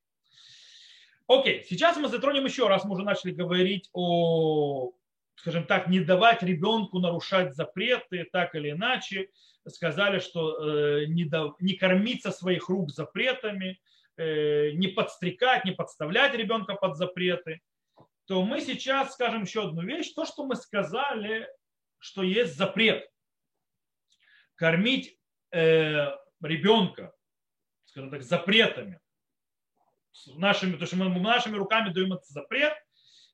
[1.27, 4.91] Окей, сейчас мы затронем еще раз, мы уже начали говорить о,
[5.35, 9.29] скажем так, не давать ребенку нарушать запреты так или иначе.
[9.67, 13.79] Сказали, что э, не, до, не кормить со своих рук запретами,
[14.17, 17.61] э, не подстрекать, не подставлять ребенка под запреты.
[18.25, 20.13] То мы сейчас скажем еще одну вещь.
[20.13, 21.47] То, что мы сказали,
[21.99, 23.07] что есть запрет
[24.55, 25.17] кормить
[25.51, 26.11] э,
[26.41, 27.13] ребенка,
[27.85, 28.99] скажем так, запретами,
[30.35, 32.73] нашими, то, что мы нашими руками даем этот запрет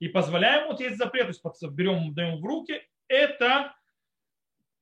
[0.02, 3.76] и позволяем вот есть запрет, то есть берем, даем в руки, это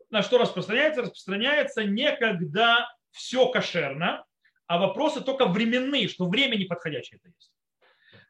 [0.09, 1.01] на что распространяется?
[1.01, 4.25] Распространяется не когда все кошерно,
[4.65, 7.51] а вопросы только временные, что время неподходящее это есть.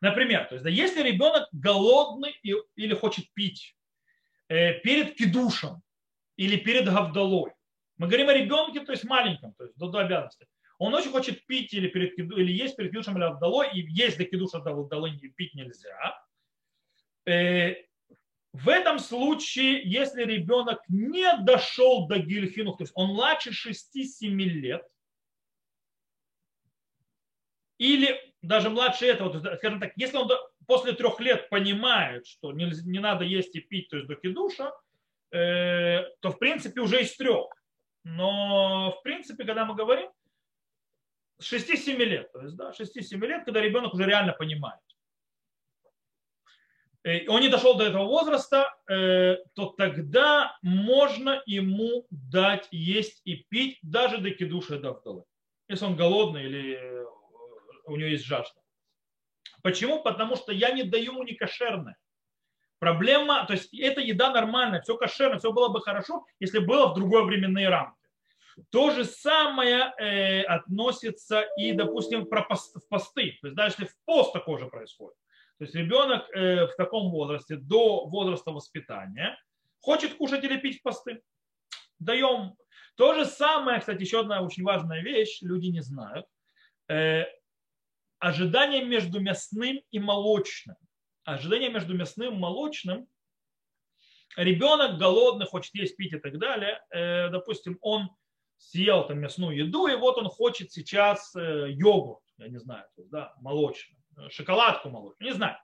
[0.02, 3.78] Например, то есть, да, если ребенок голодный или хочет пить
[4.48, 5.84] э, перед кидушем
[6.38, 7.52] или перед гавдалой,
[7.98, 10.48] мы говорим о ребенке, то есть маленьком, то есть до, до обязанности.
[10.80, 14.26] Он очень хочет пить или, перед, или есть перед кидушем или авдалой, и есть до
[14.26, 16.18] кидуша до авдалой пить нельзя.
[17.30, 17.76] Э,
[18.54, 24.84] в этом случае, если ребенок не дошел до гильхинух, то есть он младше 6-7 лет,
[27.78, 30.30] или даже младше этого, скажем так, если он
[30.66, 34.72] после трех лет понимает, что не, не надо есть и пить, то есть до кидуша,
[35.32, 37.48] э, то в принципе уже из трех.
[38.04, 40.10] Но, в принципе, когда мы говорим,
[41.38, 44.82] с 6-7 лет, то есть, да, 6-7 лет, когда ребенок уже реально понимает.
[47.10, 53.36] И он не дошел до этого возраста, э, то тогда можно ему дать есть и
[53.36, 55.24] пить даже до кидуши до вдовы.
[55.68, 57.06] Если он голодный или э,
[57.86, 58.60] у него есть жажда.
[59.64, 60.02] Почему?
[60.04, 61.98] Потому что я не даю ему не кошерное.
[62.80, 66.94] Проблема, то есть эта еда нормальная, все кошерно, все было бы хорошо, если было в
[66.94, 67.98] другой временные рамки.
[68.72, 73.38] То же самое э, относится и, допустим, про пост, в посты.
[73.42, 75.18] То есть даже если в пост такое же происходит.
[75.60, 79.38] То есть ребенок э, в таком возрасте, до возраста воспитания,
[79.82, 81.22] хочет кушать или пить в посты.
[82.00, 82.56] Даем.
[82.96, 86.26] То же самое, кстати, еще одна очень важная вещь, люди не знают.
[86.90, 87.26] Э,
[88.20, 90.76] ожидание между мясным и молочным
[91.34, 93.08] ожидание между мясным и молочным,
[94.36, 98.10] ребенок голодный, хочет есть, пить и так далее, э, допустим, он
[98.58, 103.99] съел там мясную еду, и вот он хочет сейчас йогурт, я не знаю, да, молочный,
[104.30, 105.58] шоколадку молочную, не знаю.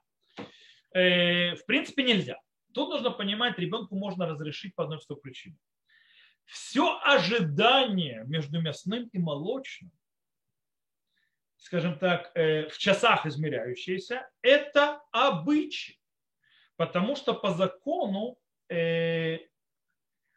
[0.94, 2.38] Э, в принципе, нельзя.
[2.72, 5.56] Тут нужно понимать, ребенку можно разрешить по одной простой причине.
[6.44, 9.90] Все ожидание между мясным и молочным
[11.66, 16.00] скажем так, э, в часах измеряющиеся, это обычай.
[16.76, 18.38] Потому что по закону
[18.68, 19.38] э,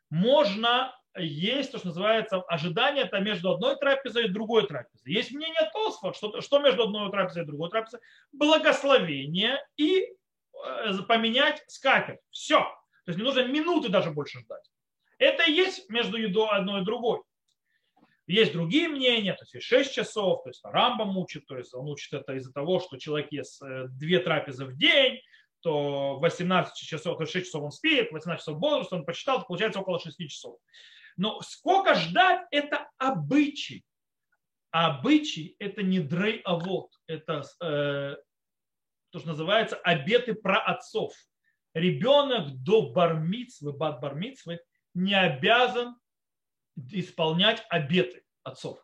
[0.09, 5.11] можно есть то, что называется ожидание это между одной трапезой и другой трапезой.
[5.11, 7.99] Есть мнение Тосфа, что, что между одной трапезой и другой трапезой,
[8.31, 12.19] благословение и э, поменять скатерть.
[12.31, 12.59] Все.
[12.59, 14.69] То есть не нужно минуты даже больше ждать.
[15.17, 17.21] Это и есть между едой одной и другой.
[18.27, 22.13] Есть другие мнения, то есть 6 часов, то есть Рамбам учит, то есть он учит
[22.13, 25.19] это из-за того, что человек ест э, две трапезы в день,
[25.61, 29.79] то 18 часов, то есть 6 часов он спит, 18 часов возраст, он посчитал, получается
[29.79, 30.59] около 6 часов.
[31.19, 33.83] Но сколько ждать, это обычай.
[34.71, 38.15] А обычай это не дрей а вот, это э,
[39.09, 41.13] то, что называется обеты про отцов.
[41.73, 44.61] Ребенок до бармицвы, бат бармицвы
[44.93, 45.97] не обязан
[46.89, 48.81] исполнять обеты отцов.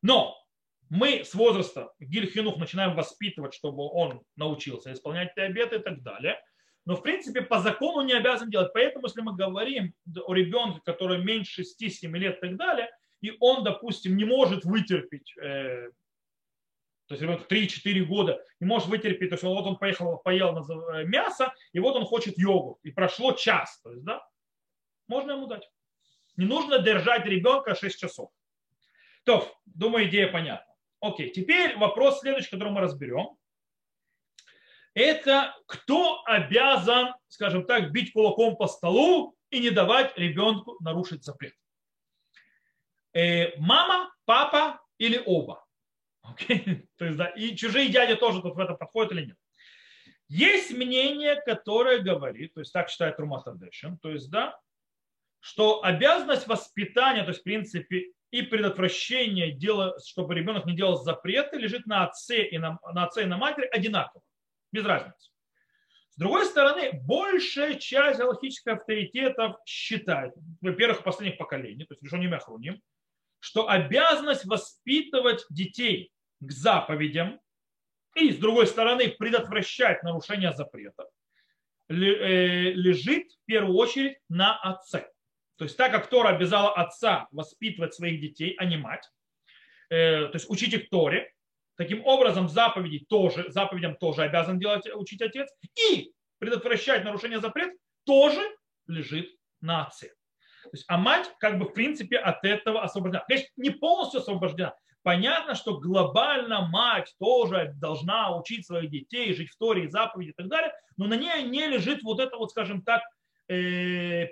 [0.00, 0.42] Но
[0.88, 6.42] мы с возраста Гильхинух начинаем воспитывать, чтобы он научился исполнять эти обеты и так далее.
[6.84, 8.72] Но, в принципе, по закону не обязан делать.
[8.72, 9.94] Поэтому, если мы говорим
[10.26, 15.32] о ребенке, который меньше 6-7 лет и так далее, и он, допустим, не может вытерпеть
[15.38, 15.90] э,
[17.06, 21.04] То есть ребенок 3-4 года не может вытерпеть, то есть вот он поехал, поел э,
[21.04, 24.26] мясо, и вот он хочет йогурт, и прошло час, то есть, да,
[25.06, 25.70] можно ему дать.
[26.36, 28.30] Не нужно держать ребенка 6 часов.
[29.24, 30.74] То, думаю, идея понятна.
[31.00, 33.36] Окей, теперь вопрос следующий, который мы разберем.
[34.94, 41.54] Это кто обязан, скажем так, бить кулаком по столу и не давать ребенку нарушить запрет.
[43.14, 45.64] Э, мама, папа или оба.
[46.26, 46.86] Okay?
[46.96, 49.36] То есть, да, и чужие дяди тоже тут в это подходят или нет.
[50.28, 54.58] Есть мнение, которое говорит, то есть так считает Руматадешин, то есть, да,
[55.40, 61.58] что обязанность воспитания, то есть, в принципе, и предотвращение дела, чтобы ребенок не делал запреты,
[61.58, 64.22] лежит на отце и на, на отце и на матери одинаково,
[64.72, 65.30] без разницы.
[66.10, 72.82] С другой стороны, большая часть галактических авторитетов считает, во-первых, последних поколений, то есть решением Ахруним,
[73.38, 77.40] что обязанность воспитывать детей к заповедям
[78.14, 81.06] и, с другой стороны, предотвращать нарушение запретов
[81.88, 85.08] э, лежит в первую очередь на отце.
[85.56, 89.08] То есть так как Тора обязала отца воспитывать своих детей, а не мать,
[89.88, 91.32] э, то есть учить их Торе,
[91.76, 95.50] таким образом заповеди тоже, заповедям тоже обязан делать, учить отец,
[95.90, 97.72] и предотвращать нарушение запрет
[98.04, 98.42] тоже
[98.86, 99.28] лежит
[99.60, 100.08] на отце.
[100.64, 103.24] То есть, а мать как бы в принципе от этого освобождена.
[103.26, 104.74] Конечно, не полностью освобождена.
[105.02, 110.48] Понятно, что глобально мать тоже должна учить своих детей, жить в Торе, заповеди и так
[110.48, 113.02] далее, но на ней не лежит вот это вот, скажем так,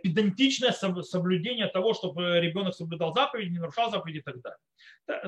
[0.02, 4.58] педантичное соблюдение того, чтобы ребенок соблюдал заповеди, не нарушал заповеди и так далее.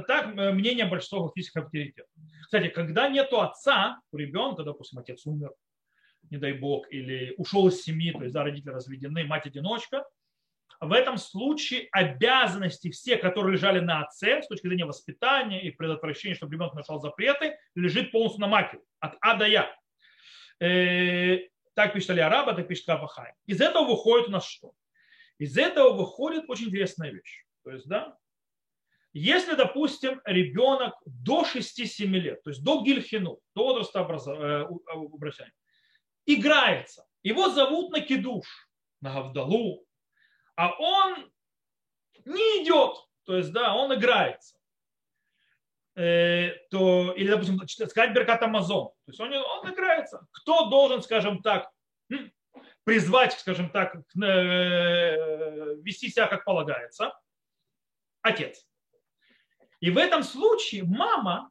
[0.07, 2.11] Так э, мнение большинства галактических авторитетов.
[2.43, 5.53] Кстати, когда нету отца у ребенка, допустим, отец умер,
[6.31, 10.05] не дай бог, или ушел из семьи, то есть да, родители разведены, мать-одиночка,
[10.81, 16.35] в этом случае обязанности все, которые лежали на отце с точки зрения воспитания и предотвращения,
[16.35, 19.71] чтобы ребенок нашел запреты, лежит полностью на матери, от А до Я.
[21.73, 23.33] Э, так пишет Араба, так пишет Кабахай.
[23.47, 24.73] Из этого выходит у нас что?
[25.39, 27.45] Из этого выходит очень интересная вещь.
[27.65, 28.17] То есть, да,
[29.13, 35.53] если, допустим, ребенок до 6-7 лет, то есть до гильхину, до возраста э, обращения,
[36.25, 38.47] играется, его зовут на кидуш,
[39.01, 39.85] на Гавдалу,
[40.57, 41.31] а он
[42.25, 44.57] не идет, то есть, да, он играется.
[45.95, 48.89] Э, то, или, допустим, сказать Беркат Амазон.
[49.05, 50.27] То есть он, он играется.
[50.33, 51.71] Кто должен, скажем так,
[52.85, 57.13] призвать, скажем так, э, вести себя как полагается?
[58.23, 58.67] Отец.
[59.81, 61.51] И в этом случае мама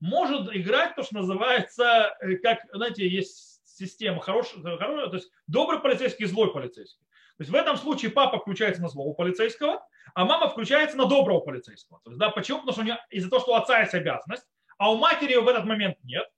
[0.00, 5.80] может играть то, что называется, э, как, знаете, есть система хорошая, хорошая то есть добрый
[5.80, 7.06] полицейский злой полицейский.
[7.38, 11.40] То есть в этом случае папа включается на злого полицейского, а мама включается на доброго
[11.40, 12.00] полицейского.
[12.04, 12.60] То есть, да, почему?
[12.60, 14.46] Потому что у нее из-за того, что у отца есть обязанность,
[14.78, 16.28] а у матери в этот момент нет,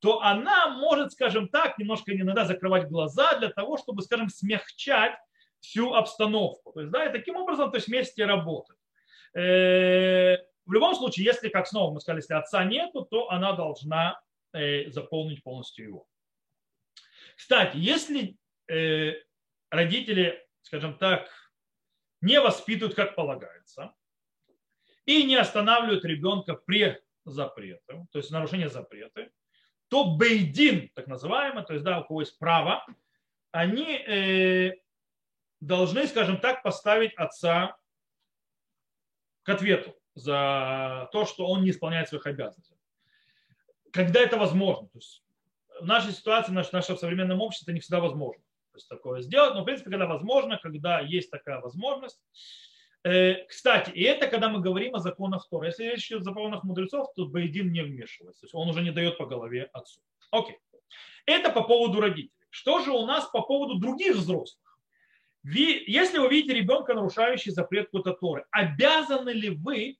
[0.00, 5.14] то она может, скажем так, немножко иногда закрывать глаза для того, чтобы, скажем, смягчать
[5.60, 6.72] всю обстановку.
[6.72, 8.78] То есть, да, и таким образом, то есть вместе работать.
[9.34, 14.20] Э, в любом случае, если, как снова мы сказали, если отца нету, то она должна
[14.52, 16.06] э, заполнить полностью его.
[17.36, 18.36] Кстати, если
[18.68, 19.14] э,
[19.70, 21.28] родители, скажем так,
[22.20, 23.94] не воспитывают, как полагается,
[25.06, 29.30] и не останавливают ребенка при запрете, то есть нарушение запрета,
[29.88, 32.86] то бейдин, так называемый, то есть да, у кого есть право,
[33.50, 34.76] они э,
[35.60, 37.76] должны, скажем так, поставить отца
[39.42, 42.76] к ответу за то, что он не исполняет своих обязанностей.
[43.92, 44.88] Когда это возможно.
[44.88, 45.24] То есть
[45.80, 48.42] в нашей ситуации, в нашем современном обществе это не всегда возможно
[48.72, 49.54] то есть такое сделать.
[49.54, 52.20] Но, в принципе, когда возможно, когда есть такая возможность.
[53.02, 55.66] Э, кстати, и это когда мы говорим о законах Тора.
[55.66, 58.42] Если речь идет о законах мудрецов, то Бейдин не вмешивается.
[58.42, 60.00] То есть он уже не дает по голове отцу.
[60.30, 60.58] Окей.
[61.26, 62.32] Это по поводу родителей.
[62.50, 64.78] Что же у нас по поводу других взрослых?
[65.44, 69.96] Если вы видите ребенка, нарушающий запрет какой-то Торы, обязаны ли вы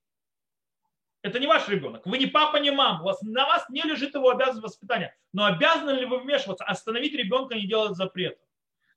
[1.22, 2.06] это не ваш ребенок.
[2.06, 3.02] Вы не папа, не мама.
[3.02, 5.14] У вас, на вас не лежит его обязанность воспитания.
[5.32, 8.42] Но обязаны ли вы вмешиваться, остановить ребенка не делать запретов?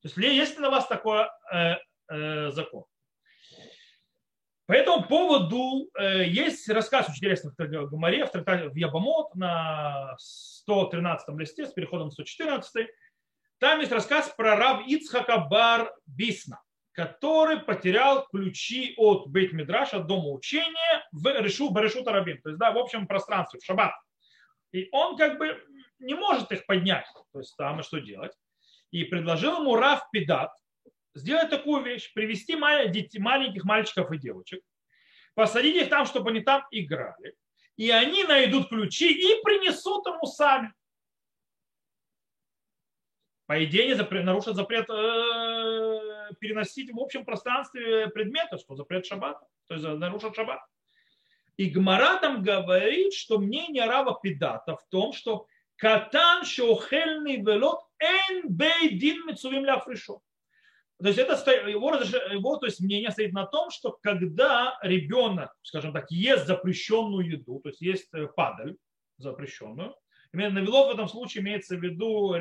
[0.03, 1.75] То есть есть на вас такой э,
[2.09, 2.83] э, закон.
[4.65, 10.13] По этому поводу э, есть рассказ очень интересный в Гамаре, в, трактате, в Ябамот на
[10.17, 12.87] 113 листе с переходом на 114.
[13.59, 20.07] Там есть рассказ про раб Ицхака Бар Бисна, который потерял ключи от Бейт Мидраша, от
[20.07, 23.93] дома учения, в Решу, Барешу Тарабин, то есть да, в общем пространстве, в шаббат.
[24.73, 25.63] И он как бы
[25.99, 27.05] не может их поднять.
[27.31, 28.33] То есть там и что делать?
[28.93, 30.55] И предложил ему Раф Педат
[31.15, 34.61] сделать такую вещь, привести маленьких мальчиков и девочек,
[35.33, 37.35] посадить их там, чтобы они там играли,
[37.75, 40.71] и они найдут ключи и принесут ему сами.
[43.47, 49.47] По идее, не запрет, нарушат запрет э, переносить в общем пространстве предметы, что запрет шаббата,
[49.67, 50.61] то есть нарушат шаббат.
[51.57, 58.43] И Гмара там говорит, что мнение Рава Педата в том, что катан шохельный велот эн
[58.49, 60.21] бейдин мецувим ля фришо.
[61.01, 61.33] То есть это
[61.67, 67.29] его, его то есть мнение стоит на том, что когда ребенок, скажем так, ест запрещенную
[67.29, 68.77] еду, то есть есть э, падаль
[69.17, 69.95] запрещенную,
[70.33, 72.35] именно навело в этом случае имеется в виду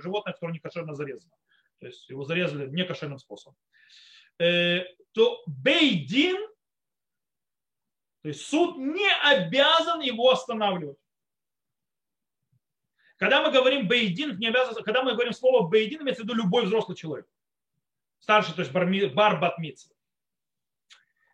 [0.00, 1.34] животное, которое не кошерно зарезано.
[1.80, 3.56] То есть его зарезали некошерным способом.
[4.38, 6.36] Э, то бейдин,
[8.22, 11.01] то есть суд не обязан его останавливать.
[13.22, 16.64] Когда мы говорим бейдин, не обязан, когда мы говорим слово бейдин, имеется в виду любой
[16.64, 17.24] взрослый человек
[18.18, 19.56] старший, то есть бар, бар.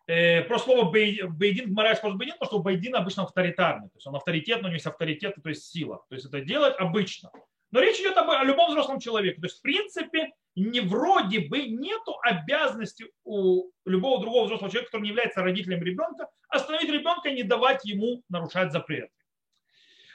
[0.05, 3.89] Э, про слово бейдин, Гмара использует бейдин, потому что бейдин обычно авторитарный.
[3.89, 6.05] То есть он авторитет, но у него есть авторитет, то есть сила.
[6.09, 7.31] То есть это делать обычно.
[7.71, 9.41] Но речь идет об, о любом взрослом человеке.
[9.41, 15.05] То есть, в принципе, не вроде бы нету обязанности у любого другого взрослого человека, который
[15.05, 19.09] не является родителем ребенка, остановить ребенка и не давать ему нарушать запреты.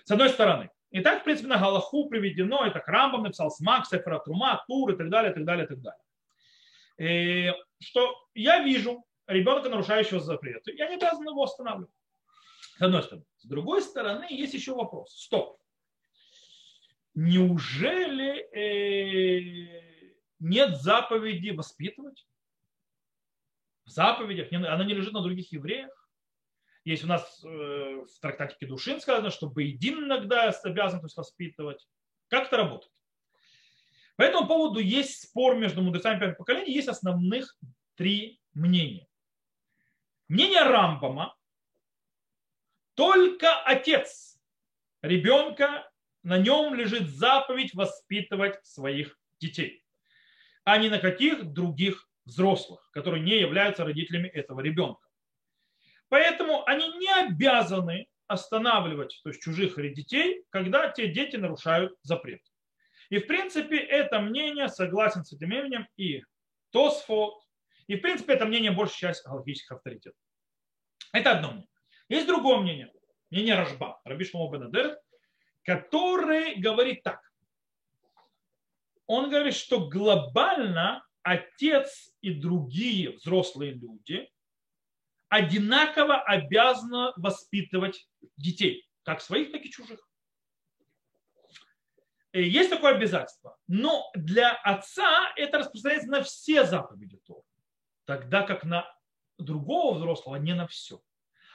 [0.05, 0.71] С одной стороны.
[0.95, 4.97] И так, в принципе, на Галаху приведено, это Рамбам написал, Смак, Сефера Трума, Тур и
[4.97, 7.51] так далее, и так далее, и так далее.
[7.51, 11.91] Э, что я вижу ребенка, нарушающего запрет, я не обязан его останавливать.
[12.79, 13.27] С одной стороны.
[13.39, 15.21] С другой стороны, есть еще вопрос.
[15.21, 15.59] Стоп.
[17.15, 22.25] Неужели э, нет заповеди воспитывать?
[23.85, 25.91] В заповедях, она не лежит на других евреях.
[26.85, 31.89] Есть у нас э, в трактате Кедушин сказано, что Бейдин иногда обязан то есть, воспитывать.
[32.29, 32.93] Как это работает?
[34.17, 37.57] По этому поводу есть спор между мудрецами пятого поколения, есть основных
[37.97, 39.09] три мнения.
[40.29, 41.35] Мнение Рамбама,
[42.95, 44.39] только отец
[45.03, 45.91] ребенка,
[46.23, 49.85] на нем лежит заповедь воспитывать своих детей,
[50.65, 55.04] а не на каких других взрослых, которые не являются родителями этого ребенка.
[56.15, 62.41] Поэтому они не обязаны останавливать то есть чужих детей, когда те дети нарушают запрет.
[63.09, 66.23] И в принципе это мнение согласен с этим мнением и
[66.71, 67.35] Тосфот,
[67.89, 70.17] и в принципе это мнение большая часть галактических авторитетов.
[71.13, 71.69] Это одно мнение.
[72.09, 72.93] Есть другое мнение,
[73.31, 74.97] мнение Рожба, Раби Шломо
[75.65, 77.29] который говорит так.
[79.09, 84.31] Он говорит, что глобально отец и другие взрослые люди
[85.35, 89.99] одинаково обязаны воспитывать детей, как своих, так и чужих.
[92.33, 93.57] Э, есть такое обязательство.
[93.67, 97.43] Но для отца это распространяется на все заповеди Торы.
[98.05, 98.87] Тогда как на
[99.37, 101.01] другого взрослого не на все.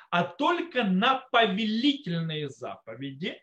[0.09, 3.41] А только на повелительные заповеди.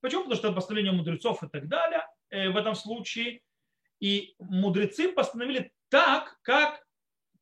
[0.00, 0.22] Почему?
[0.22, 3.40] Потому что постановление мудрецов и так далее э, в этом случае.
[4.00, 6.85] И мудрецы постановили так, как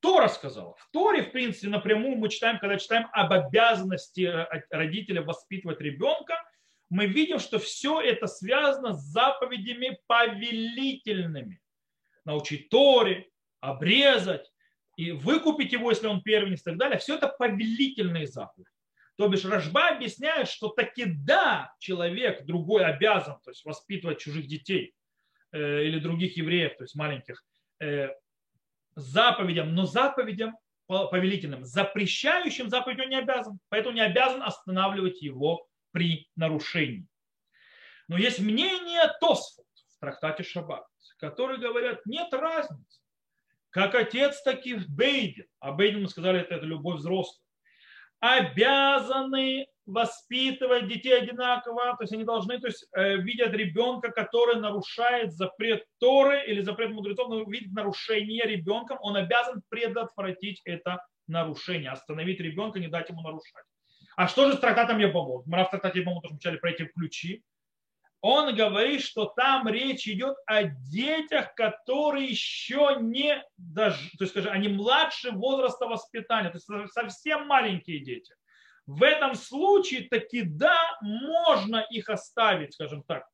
[0.04, 0.74] Тора сказала.
[0.76, 6.34] В Торе, в принципе, напрямую мы читаем, когда читаем об обязанности э, родителя воспитывать ребенка–
[6.90, 11.60] мы видим, что все это связано с заповедями повелительными.
[12.24, 13.28] Научить Торе,
[13.60, 14.50] обрезать
[14.96, 16.98] и выкупить его, если он первенец и так далее.
[16.98, 18.70] Все это повелительные заповеди.
[19.16, 24.94] То бишь Рожба объясняет, что таки да, человек другой обязан то есть воспитывать чужих детей
[25.52, 27.44] э, или других евреев, то есть маленьких,
[27.80, 28.08] э,
[28.94, 36.28] заповедям, но заповедям повелительным, запрещающим заповедь он не обязан, поэтому не обязан останавливать его при
[36.36, 37.06] нарушении.
[38.08, 39.66] Но есть мнение Тосфот
[39.96, 40.84] в трактате Шаббат,
[41.18, 43.00] которые говорят, нет разницы.
[43.70, 45.46] Как отец, так и Бейдин.
[45.58, 47.42] А Бейдин, мы сказали, это, это любовь взрослых.
[48.20, 55.32] Обязаны воспитывать детей одинаково, то есть они должны, то есть э, видят ребенка, который нарушает
[55.32, 62.40] запрет Торы или запрет мудрецов, но видит нарушение ребенком, он обязан предотвратить это нарушение, остановить
[62.40, 63.64] ребенка, не дать ему нарушать.
[64.16, 65.46] А что же с трактатом Ебамот?
[65.46, 67.42] Мы в трактате Ебамот тоже вначале про эти ключи.
[68.20, 74.52] Он говорит, что там речь идет о детях, которые еще не, даже, то есть, скажем,
[74.52, 78.34] они младше возраста воспитания, то есть совсем маленькие дети.
[78.86, 83.26] В этом случае таки да, можно их оставить, скажем так,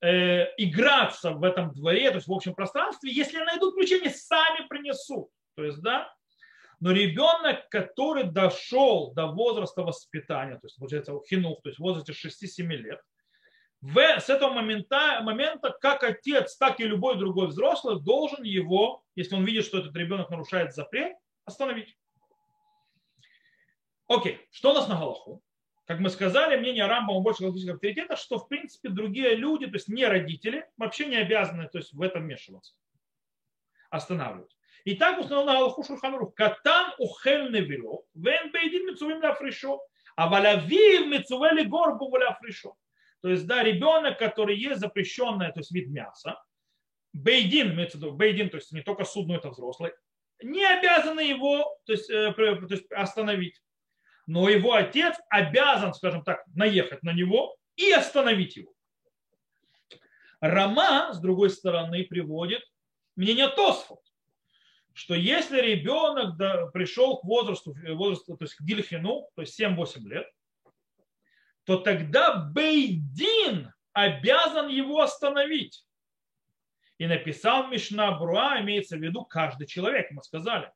[0.00, 4.66] э, играться в этом дворе, то есть в общем пространстве, если найдут ключи, они сами
[4.68, 5.28] принесут.
[5.56, 6.12] То есть, да,
[6.80, 12.12] но ребенок, который дошел до возраста воспитания, то есть, получается, хинух, то есть в возрасте
[12.12, 13.00] 6-7 лет,
[13.80, 19.34] в, с этого момента, момента, как отец, так и любой другой взрослый должен его, если
[19.34, 21.96] он видит, что этот ребенок нарушает запрет, остановить.
[24.08, 25.42] Окей, что у нас на Галаху?
[25.84, 29.88] Как мы сказали, мнение Рамбама больше галактического авторитета, что в принципе другие люди, то есть
[29.88, 32.74] не родители, вообще не обязаны то есть, в этом вмешиваться,
[33.90, 34.56] останавливать.
[34.84, 36.34] И так установил на Галаху Шурханрух.
[36.34, 39.80] Катан ухель невило, вен бейдин мецувим фришо,
[40.16, 42.76] а валявив мецувели горбу ля фришо.
[43.20, 46.42] То есть, да, ребенок, который есть запрещенный, то есть вид мяса,
[47.12, 47.76] бейдин,
[48.16, 49.92] бейдин, то есть не только суд, но это взрослый,
[50.42, 53.60] не обязаны его то есть, э, то есть остановить.
[54.28, 58.74] Но его отец обязан, скажем так, наехать на него и остановить его.
[60.40, 62.62] Рама, с другой стороны, приводит
[63.16, 64.00] мнение Тосфот,
[64.92, 66.36] что если ребенок
[66.74, 70.30] пришел к возрасту, возрасту то есть к дильхину, то есть 7-8 лет,
[71.64, 75.86] то тогда Бейдин обязан его остановить.
[76.98, 80.70] И написал Мишна Бруа, имеется в виду каждый человек, мы сказали.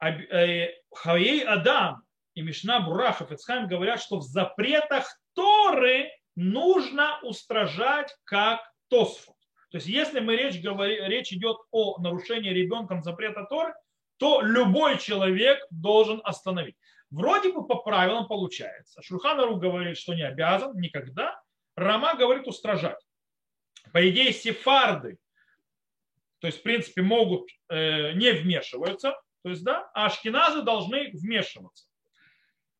[0.00, 2.02] Э, Хаей Адам
[2.34, 9.36] и Мишна Бруа Хафецхайм говорят, что в запретах Торы нужно устражать как Тосфу.
[9.70, 13.74] То есть если мы речь, говори, речь идет о нарушении ребенком запрета Торы,
[14.18, 16.76] то любой человек должен остановить.
[17.10, 19.02] Вроде бы по правилам получается.
[19.02, 21.40] Шурханару говорит, что не обязан никогда.
[21.74, 22.98] Рама говорит устражать.
[23.92, 25.18] По идее, сефарды,
[26.40, 29.14] то есть, в принципе, могут э, не вмешиваться,
[29.46, 31.86] то есть, да, а ашкеназы должны вмешиваться.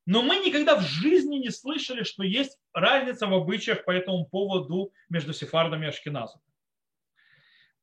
[0.05, 4.93] Но мы никогда в жизни не слышали, что есть разница в обычаях по этому поводу
[5.09, 6.43] между сефардами и ашкеназами.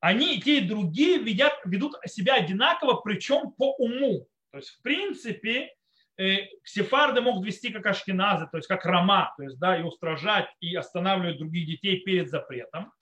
[0.00, 4.28] Они, те и другие, ведят, ведут себя одинаково, причем по уму.
[4.50, 5.74] То есть, в принципе,
[6.18, 10.50] э, сефарды могут вести как ашкеназы, то есть как рома, то есть, да, и устражать,
[10.60, 12.92] и останавливать других детей перед запретом.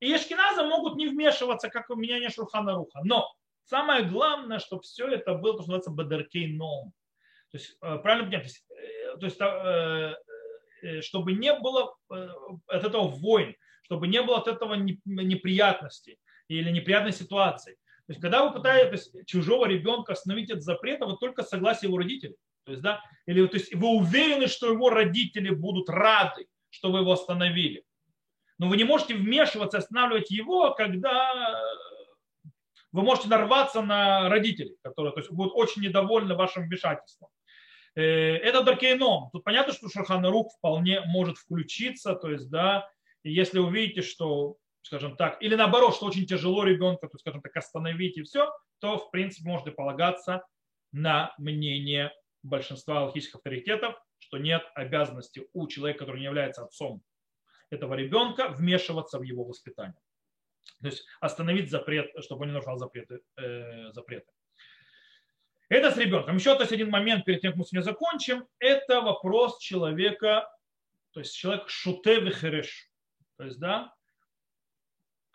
[0.00, 3.00] И эшкиназы могут не вмешиваться, как у меня не Шурхана Руха.
[3.04, 3.34] Но
[3.64, 6.92] самое главное, чтобы все это было, то, что называется бадаркейном.
[7.50, 8.64] То есть, э, правильно понимать,
[9.20, 10.20] то есть, то есть
[10.82, 13.54] э, чтобы не было от этого войн,
[13.84, 17.74] чтобы не было от этого неприятностей или неприятной ситуации.
[18.06, 22.36] То есть, когда вы пытаетесь чужого ребенка остановить от запрета, вы только согласие его родителей.
[22.64, 27.00] То есть, да, или то есть вы уверены, что его родители будут рады, что вы
[27.00, 27.84] его остановили.
[28.58, 31.60] Но вы не можете вмешиваться, останавливать его, когда
[32.94, 37.28] вы можете нарваться на родителей, которые то есть, будут очень недовольны вашим вмешательством.
[37.96, 39.30] Э, это даркейном.
[39.32, 42.88] Тут понятно, что Шурханарук вполне может включиться, то есть, да,
[43.24, 47.56] и если увидите, что скажем так, или наоборот, что очень тяжело ребенка, то, скажем так,
[47.56, 50.44] остановить и все, то, в принципе, можно полагаться
[50.92, 52.12] на мнение
[52.44, 57.02] большинства алхимических авторитетов, что нет обязанности у человека, который не является отцом
[57.70, 59.98] этого ребенка, вмешиваться в его воспитание.
[60.80, 63.20] То есть остановить запрет, чтобы он не нарушал запреты.
[63.36, 64.30] Э, запреты.
[65.68, 66.36] Это с ребенком.
[66.36, 70.48] Еще то есть один момент перед тем, как мы сегодня закончим, это вопрос человека,
[71.12, 72.90] то есть человек шуте вехереш.
[73.36, 73.94] То есть, да,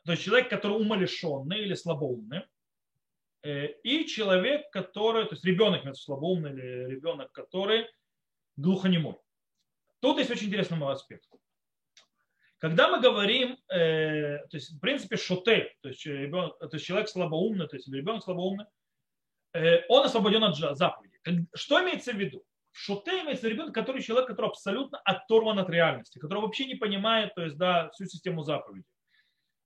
[0.05, 2.43] то есть человек, который умалишенный или слабоумный,
[3.43, 7.87] э, и человек, который, то есть ребенок слабоумный или ребенок, который
[8.55, 9.17] глухонемой.
[9.99, 11.27] Тут есть очень интересный аспект.
[12.59, 17.07] Когда мы говорим, э, то есть в принципе шоте, то есть, ребенок, то есть человек
[17.07, 18.65] слабоумный, то есть ребенок слабоумный,
[19.53, 21.17] э, он освобожден от заповеди.
[21.55, 22.43] Что имеется в виду?
[22.71, 27.43] Шоте имеется ребенок, который человек, который абсолютно оторван от реальности, который вообще не понимает, то
[27.43, 28.85] есть да, всю систему заповедей.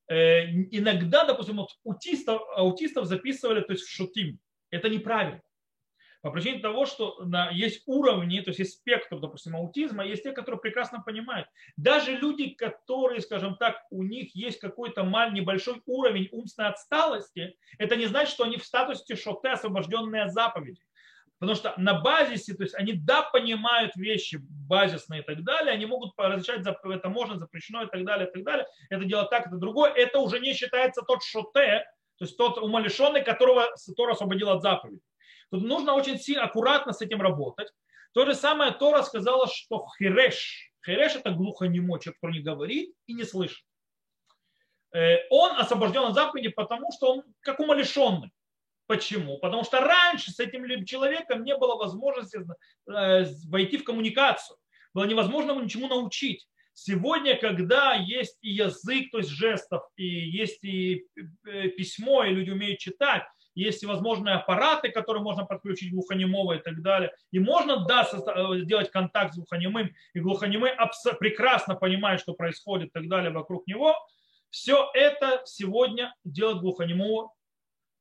[0.07, 4.39] Э, иногда, допустим, вот аутистов, аутистов записывали то есть в шутим.
[4.69, 5.41] Это неправильно.
[6.23, 7.19] По причине того, что
[7.51, 11.49] есть уровни, то есть есть спектр, допустим, аутизма, есть те, которые прекрасно понимают.
[11.75, 17.97] Даже люди, которые, скажем так, у них есть какой-то маль, небольшой уровень умственной отсталости, это
[17.97, 20.79] не значит, что они в статусе шоте, освобожденные от заповеди.
[21.39, 25.85] Потому что на базисе, то есть они да понимают вещи базисные и так далее, они
[25.85, 28.65] могут разрешать, это можно, запрещено и так далее, и так далее.
[28.89, 29.91] Это дело так, это другое.
[29.91, 31.83] Это уже не считается тот шоте,
[32.17, 33.67] то есть тот умалишенный, которого
[33.97, 35.01] Тора освободил от заповеди.
[35.53, 37.71] Тут нужно очень сильно, аккуратно с этим работать.
[38.13, 43.13] То же самое Тора сказала, что хереш, хереш это глухонемой, человек, который не говорит и
[43.13, 43.63] не слышит.
[44.95, 48.31] Э, он освобожден от заповеди, потому что он как умалишенный.
[48.87, 49.37] Почему?
[49.37, 52.39] Потому что раньше с этим человеком не было возможности
[52.91, 54.57] э, войти в коммуникацию.
[54.95, 56.47] Было невозможно ему ничему научить.
[56.73, 61.05] Сегодня, когда есть и язык, то есть жестов, и есть и
[61.45, 63.23] э, письмо, и люди умеют читать,
[63.55, 67.13] есть и возможные аппараты, которые можно подключить глухонемого и так далее.
[67.31, 70.71] И можно, да, э, сделать контакт с глухонемым, и глухонемый
[71.19, 73.95] прекрасно понимает, что происходит и так далее вокруг него.
[74.49, 77.31] Все это сегодня делает глухонемого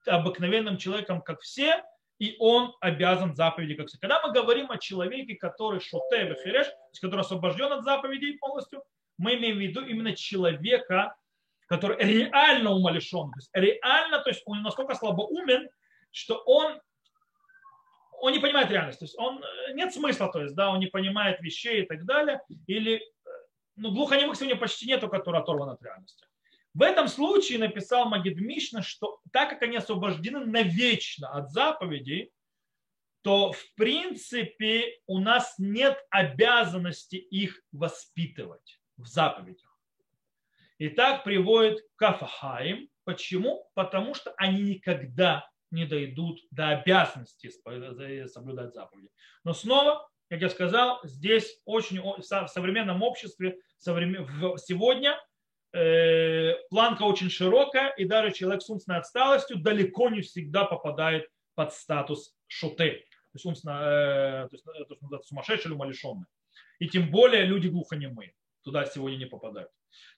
[0.07, 1.83] обыкновенным человеком, как все,
[2.19, 6.67] и он обязан заповеди как Когда мы говорим о человеке, который шоте бехереш,
[7.01, 8.83] который освобожден от заповедей полностью,
[9.19, 11.15] мы имеем в виду именно человека,
[11.73, 13.31] который реально умалишен.
[13.31, 15.71] То есть реально, то есть он настолько слабоумен,
[16.11, 16.79] что он
[18.21, 19.43] он не понимает реальность, то есть он,
[19.75, 23.03] нет смысла, то есть, да, он не понимает вещей и так далее, или,
[23.75, 26.25] ну, глухонемых сегодня почти нету, которые оторваны от реальности.
[26.73, 32.31] В этом случае написал Магид Мишна, что так как они освобождены навечно от заповедей,
[33.23, 39.72] то в принципе у нас нет обязанности их воспитывать в заповедях.
[40.83, 42.89] И так приводит Кафахаим.
[43.05, 43.71] Почему?
[43.75, 47.51] Потому что они никогда не дойдут до обязанности
[48.27, 49.09] соблюдать заповеди.
[49.45, 55.17] Но снова, как я сказал, здесь очень в современном обществе сегодня
[55.73, 61.73] э, планка очень широкая, и даже человек с умственной отсталостью далеко не всегда попадает под
[61.73, 66.27] статус шуты, то есть, умственно, э, э, то есть сумасшедший или умалишенный.
[66.81, 69.71] И тем более люди глухонемые туда сегодня не попадают.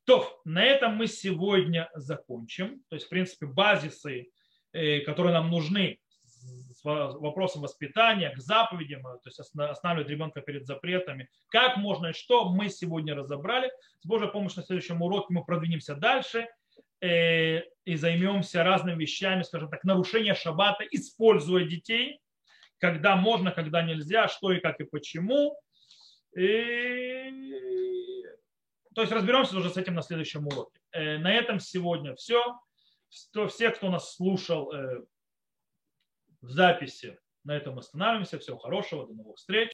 [0.04, 2.82] То, на этом мы сегодня закончим.
[2.88, 4.28] То есть, в принципе, базисы
[4.74, 10.66] Э, которые нам нужны с вопросом воспитания, к заповедям, э, то есть останавливать ребенка перед
[10.66, 13.70] запретами, как можно и что, мы сегодня разобрали.
[14.00, 16.48] С Божьей помощью на следующем уроке мы продвинемся дальше
[17.00, 22.18] э, и займемся разными вещами, скажем так, нарушение шаббата, используя детей,
[22.78, 25.56] когда можно, когда нельзя, что и как и почему.
[26.36, 28.13] И...
[28.94, 30.80] То есть разберемся уже с этим на следующем уроке.
[30.92, 32.42] На этом сегодня все
[33.48, 35.04] все, кто нас слушал э,
[36.40, 38.38] в записи, на этом останавливаемся.
[38.38, 39.70] Всего хорошего, до новых встреч.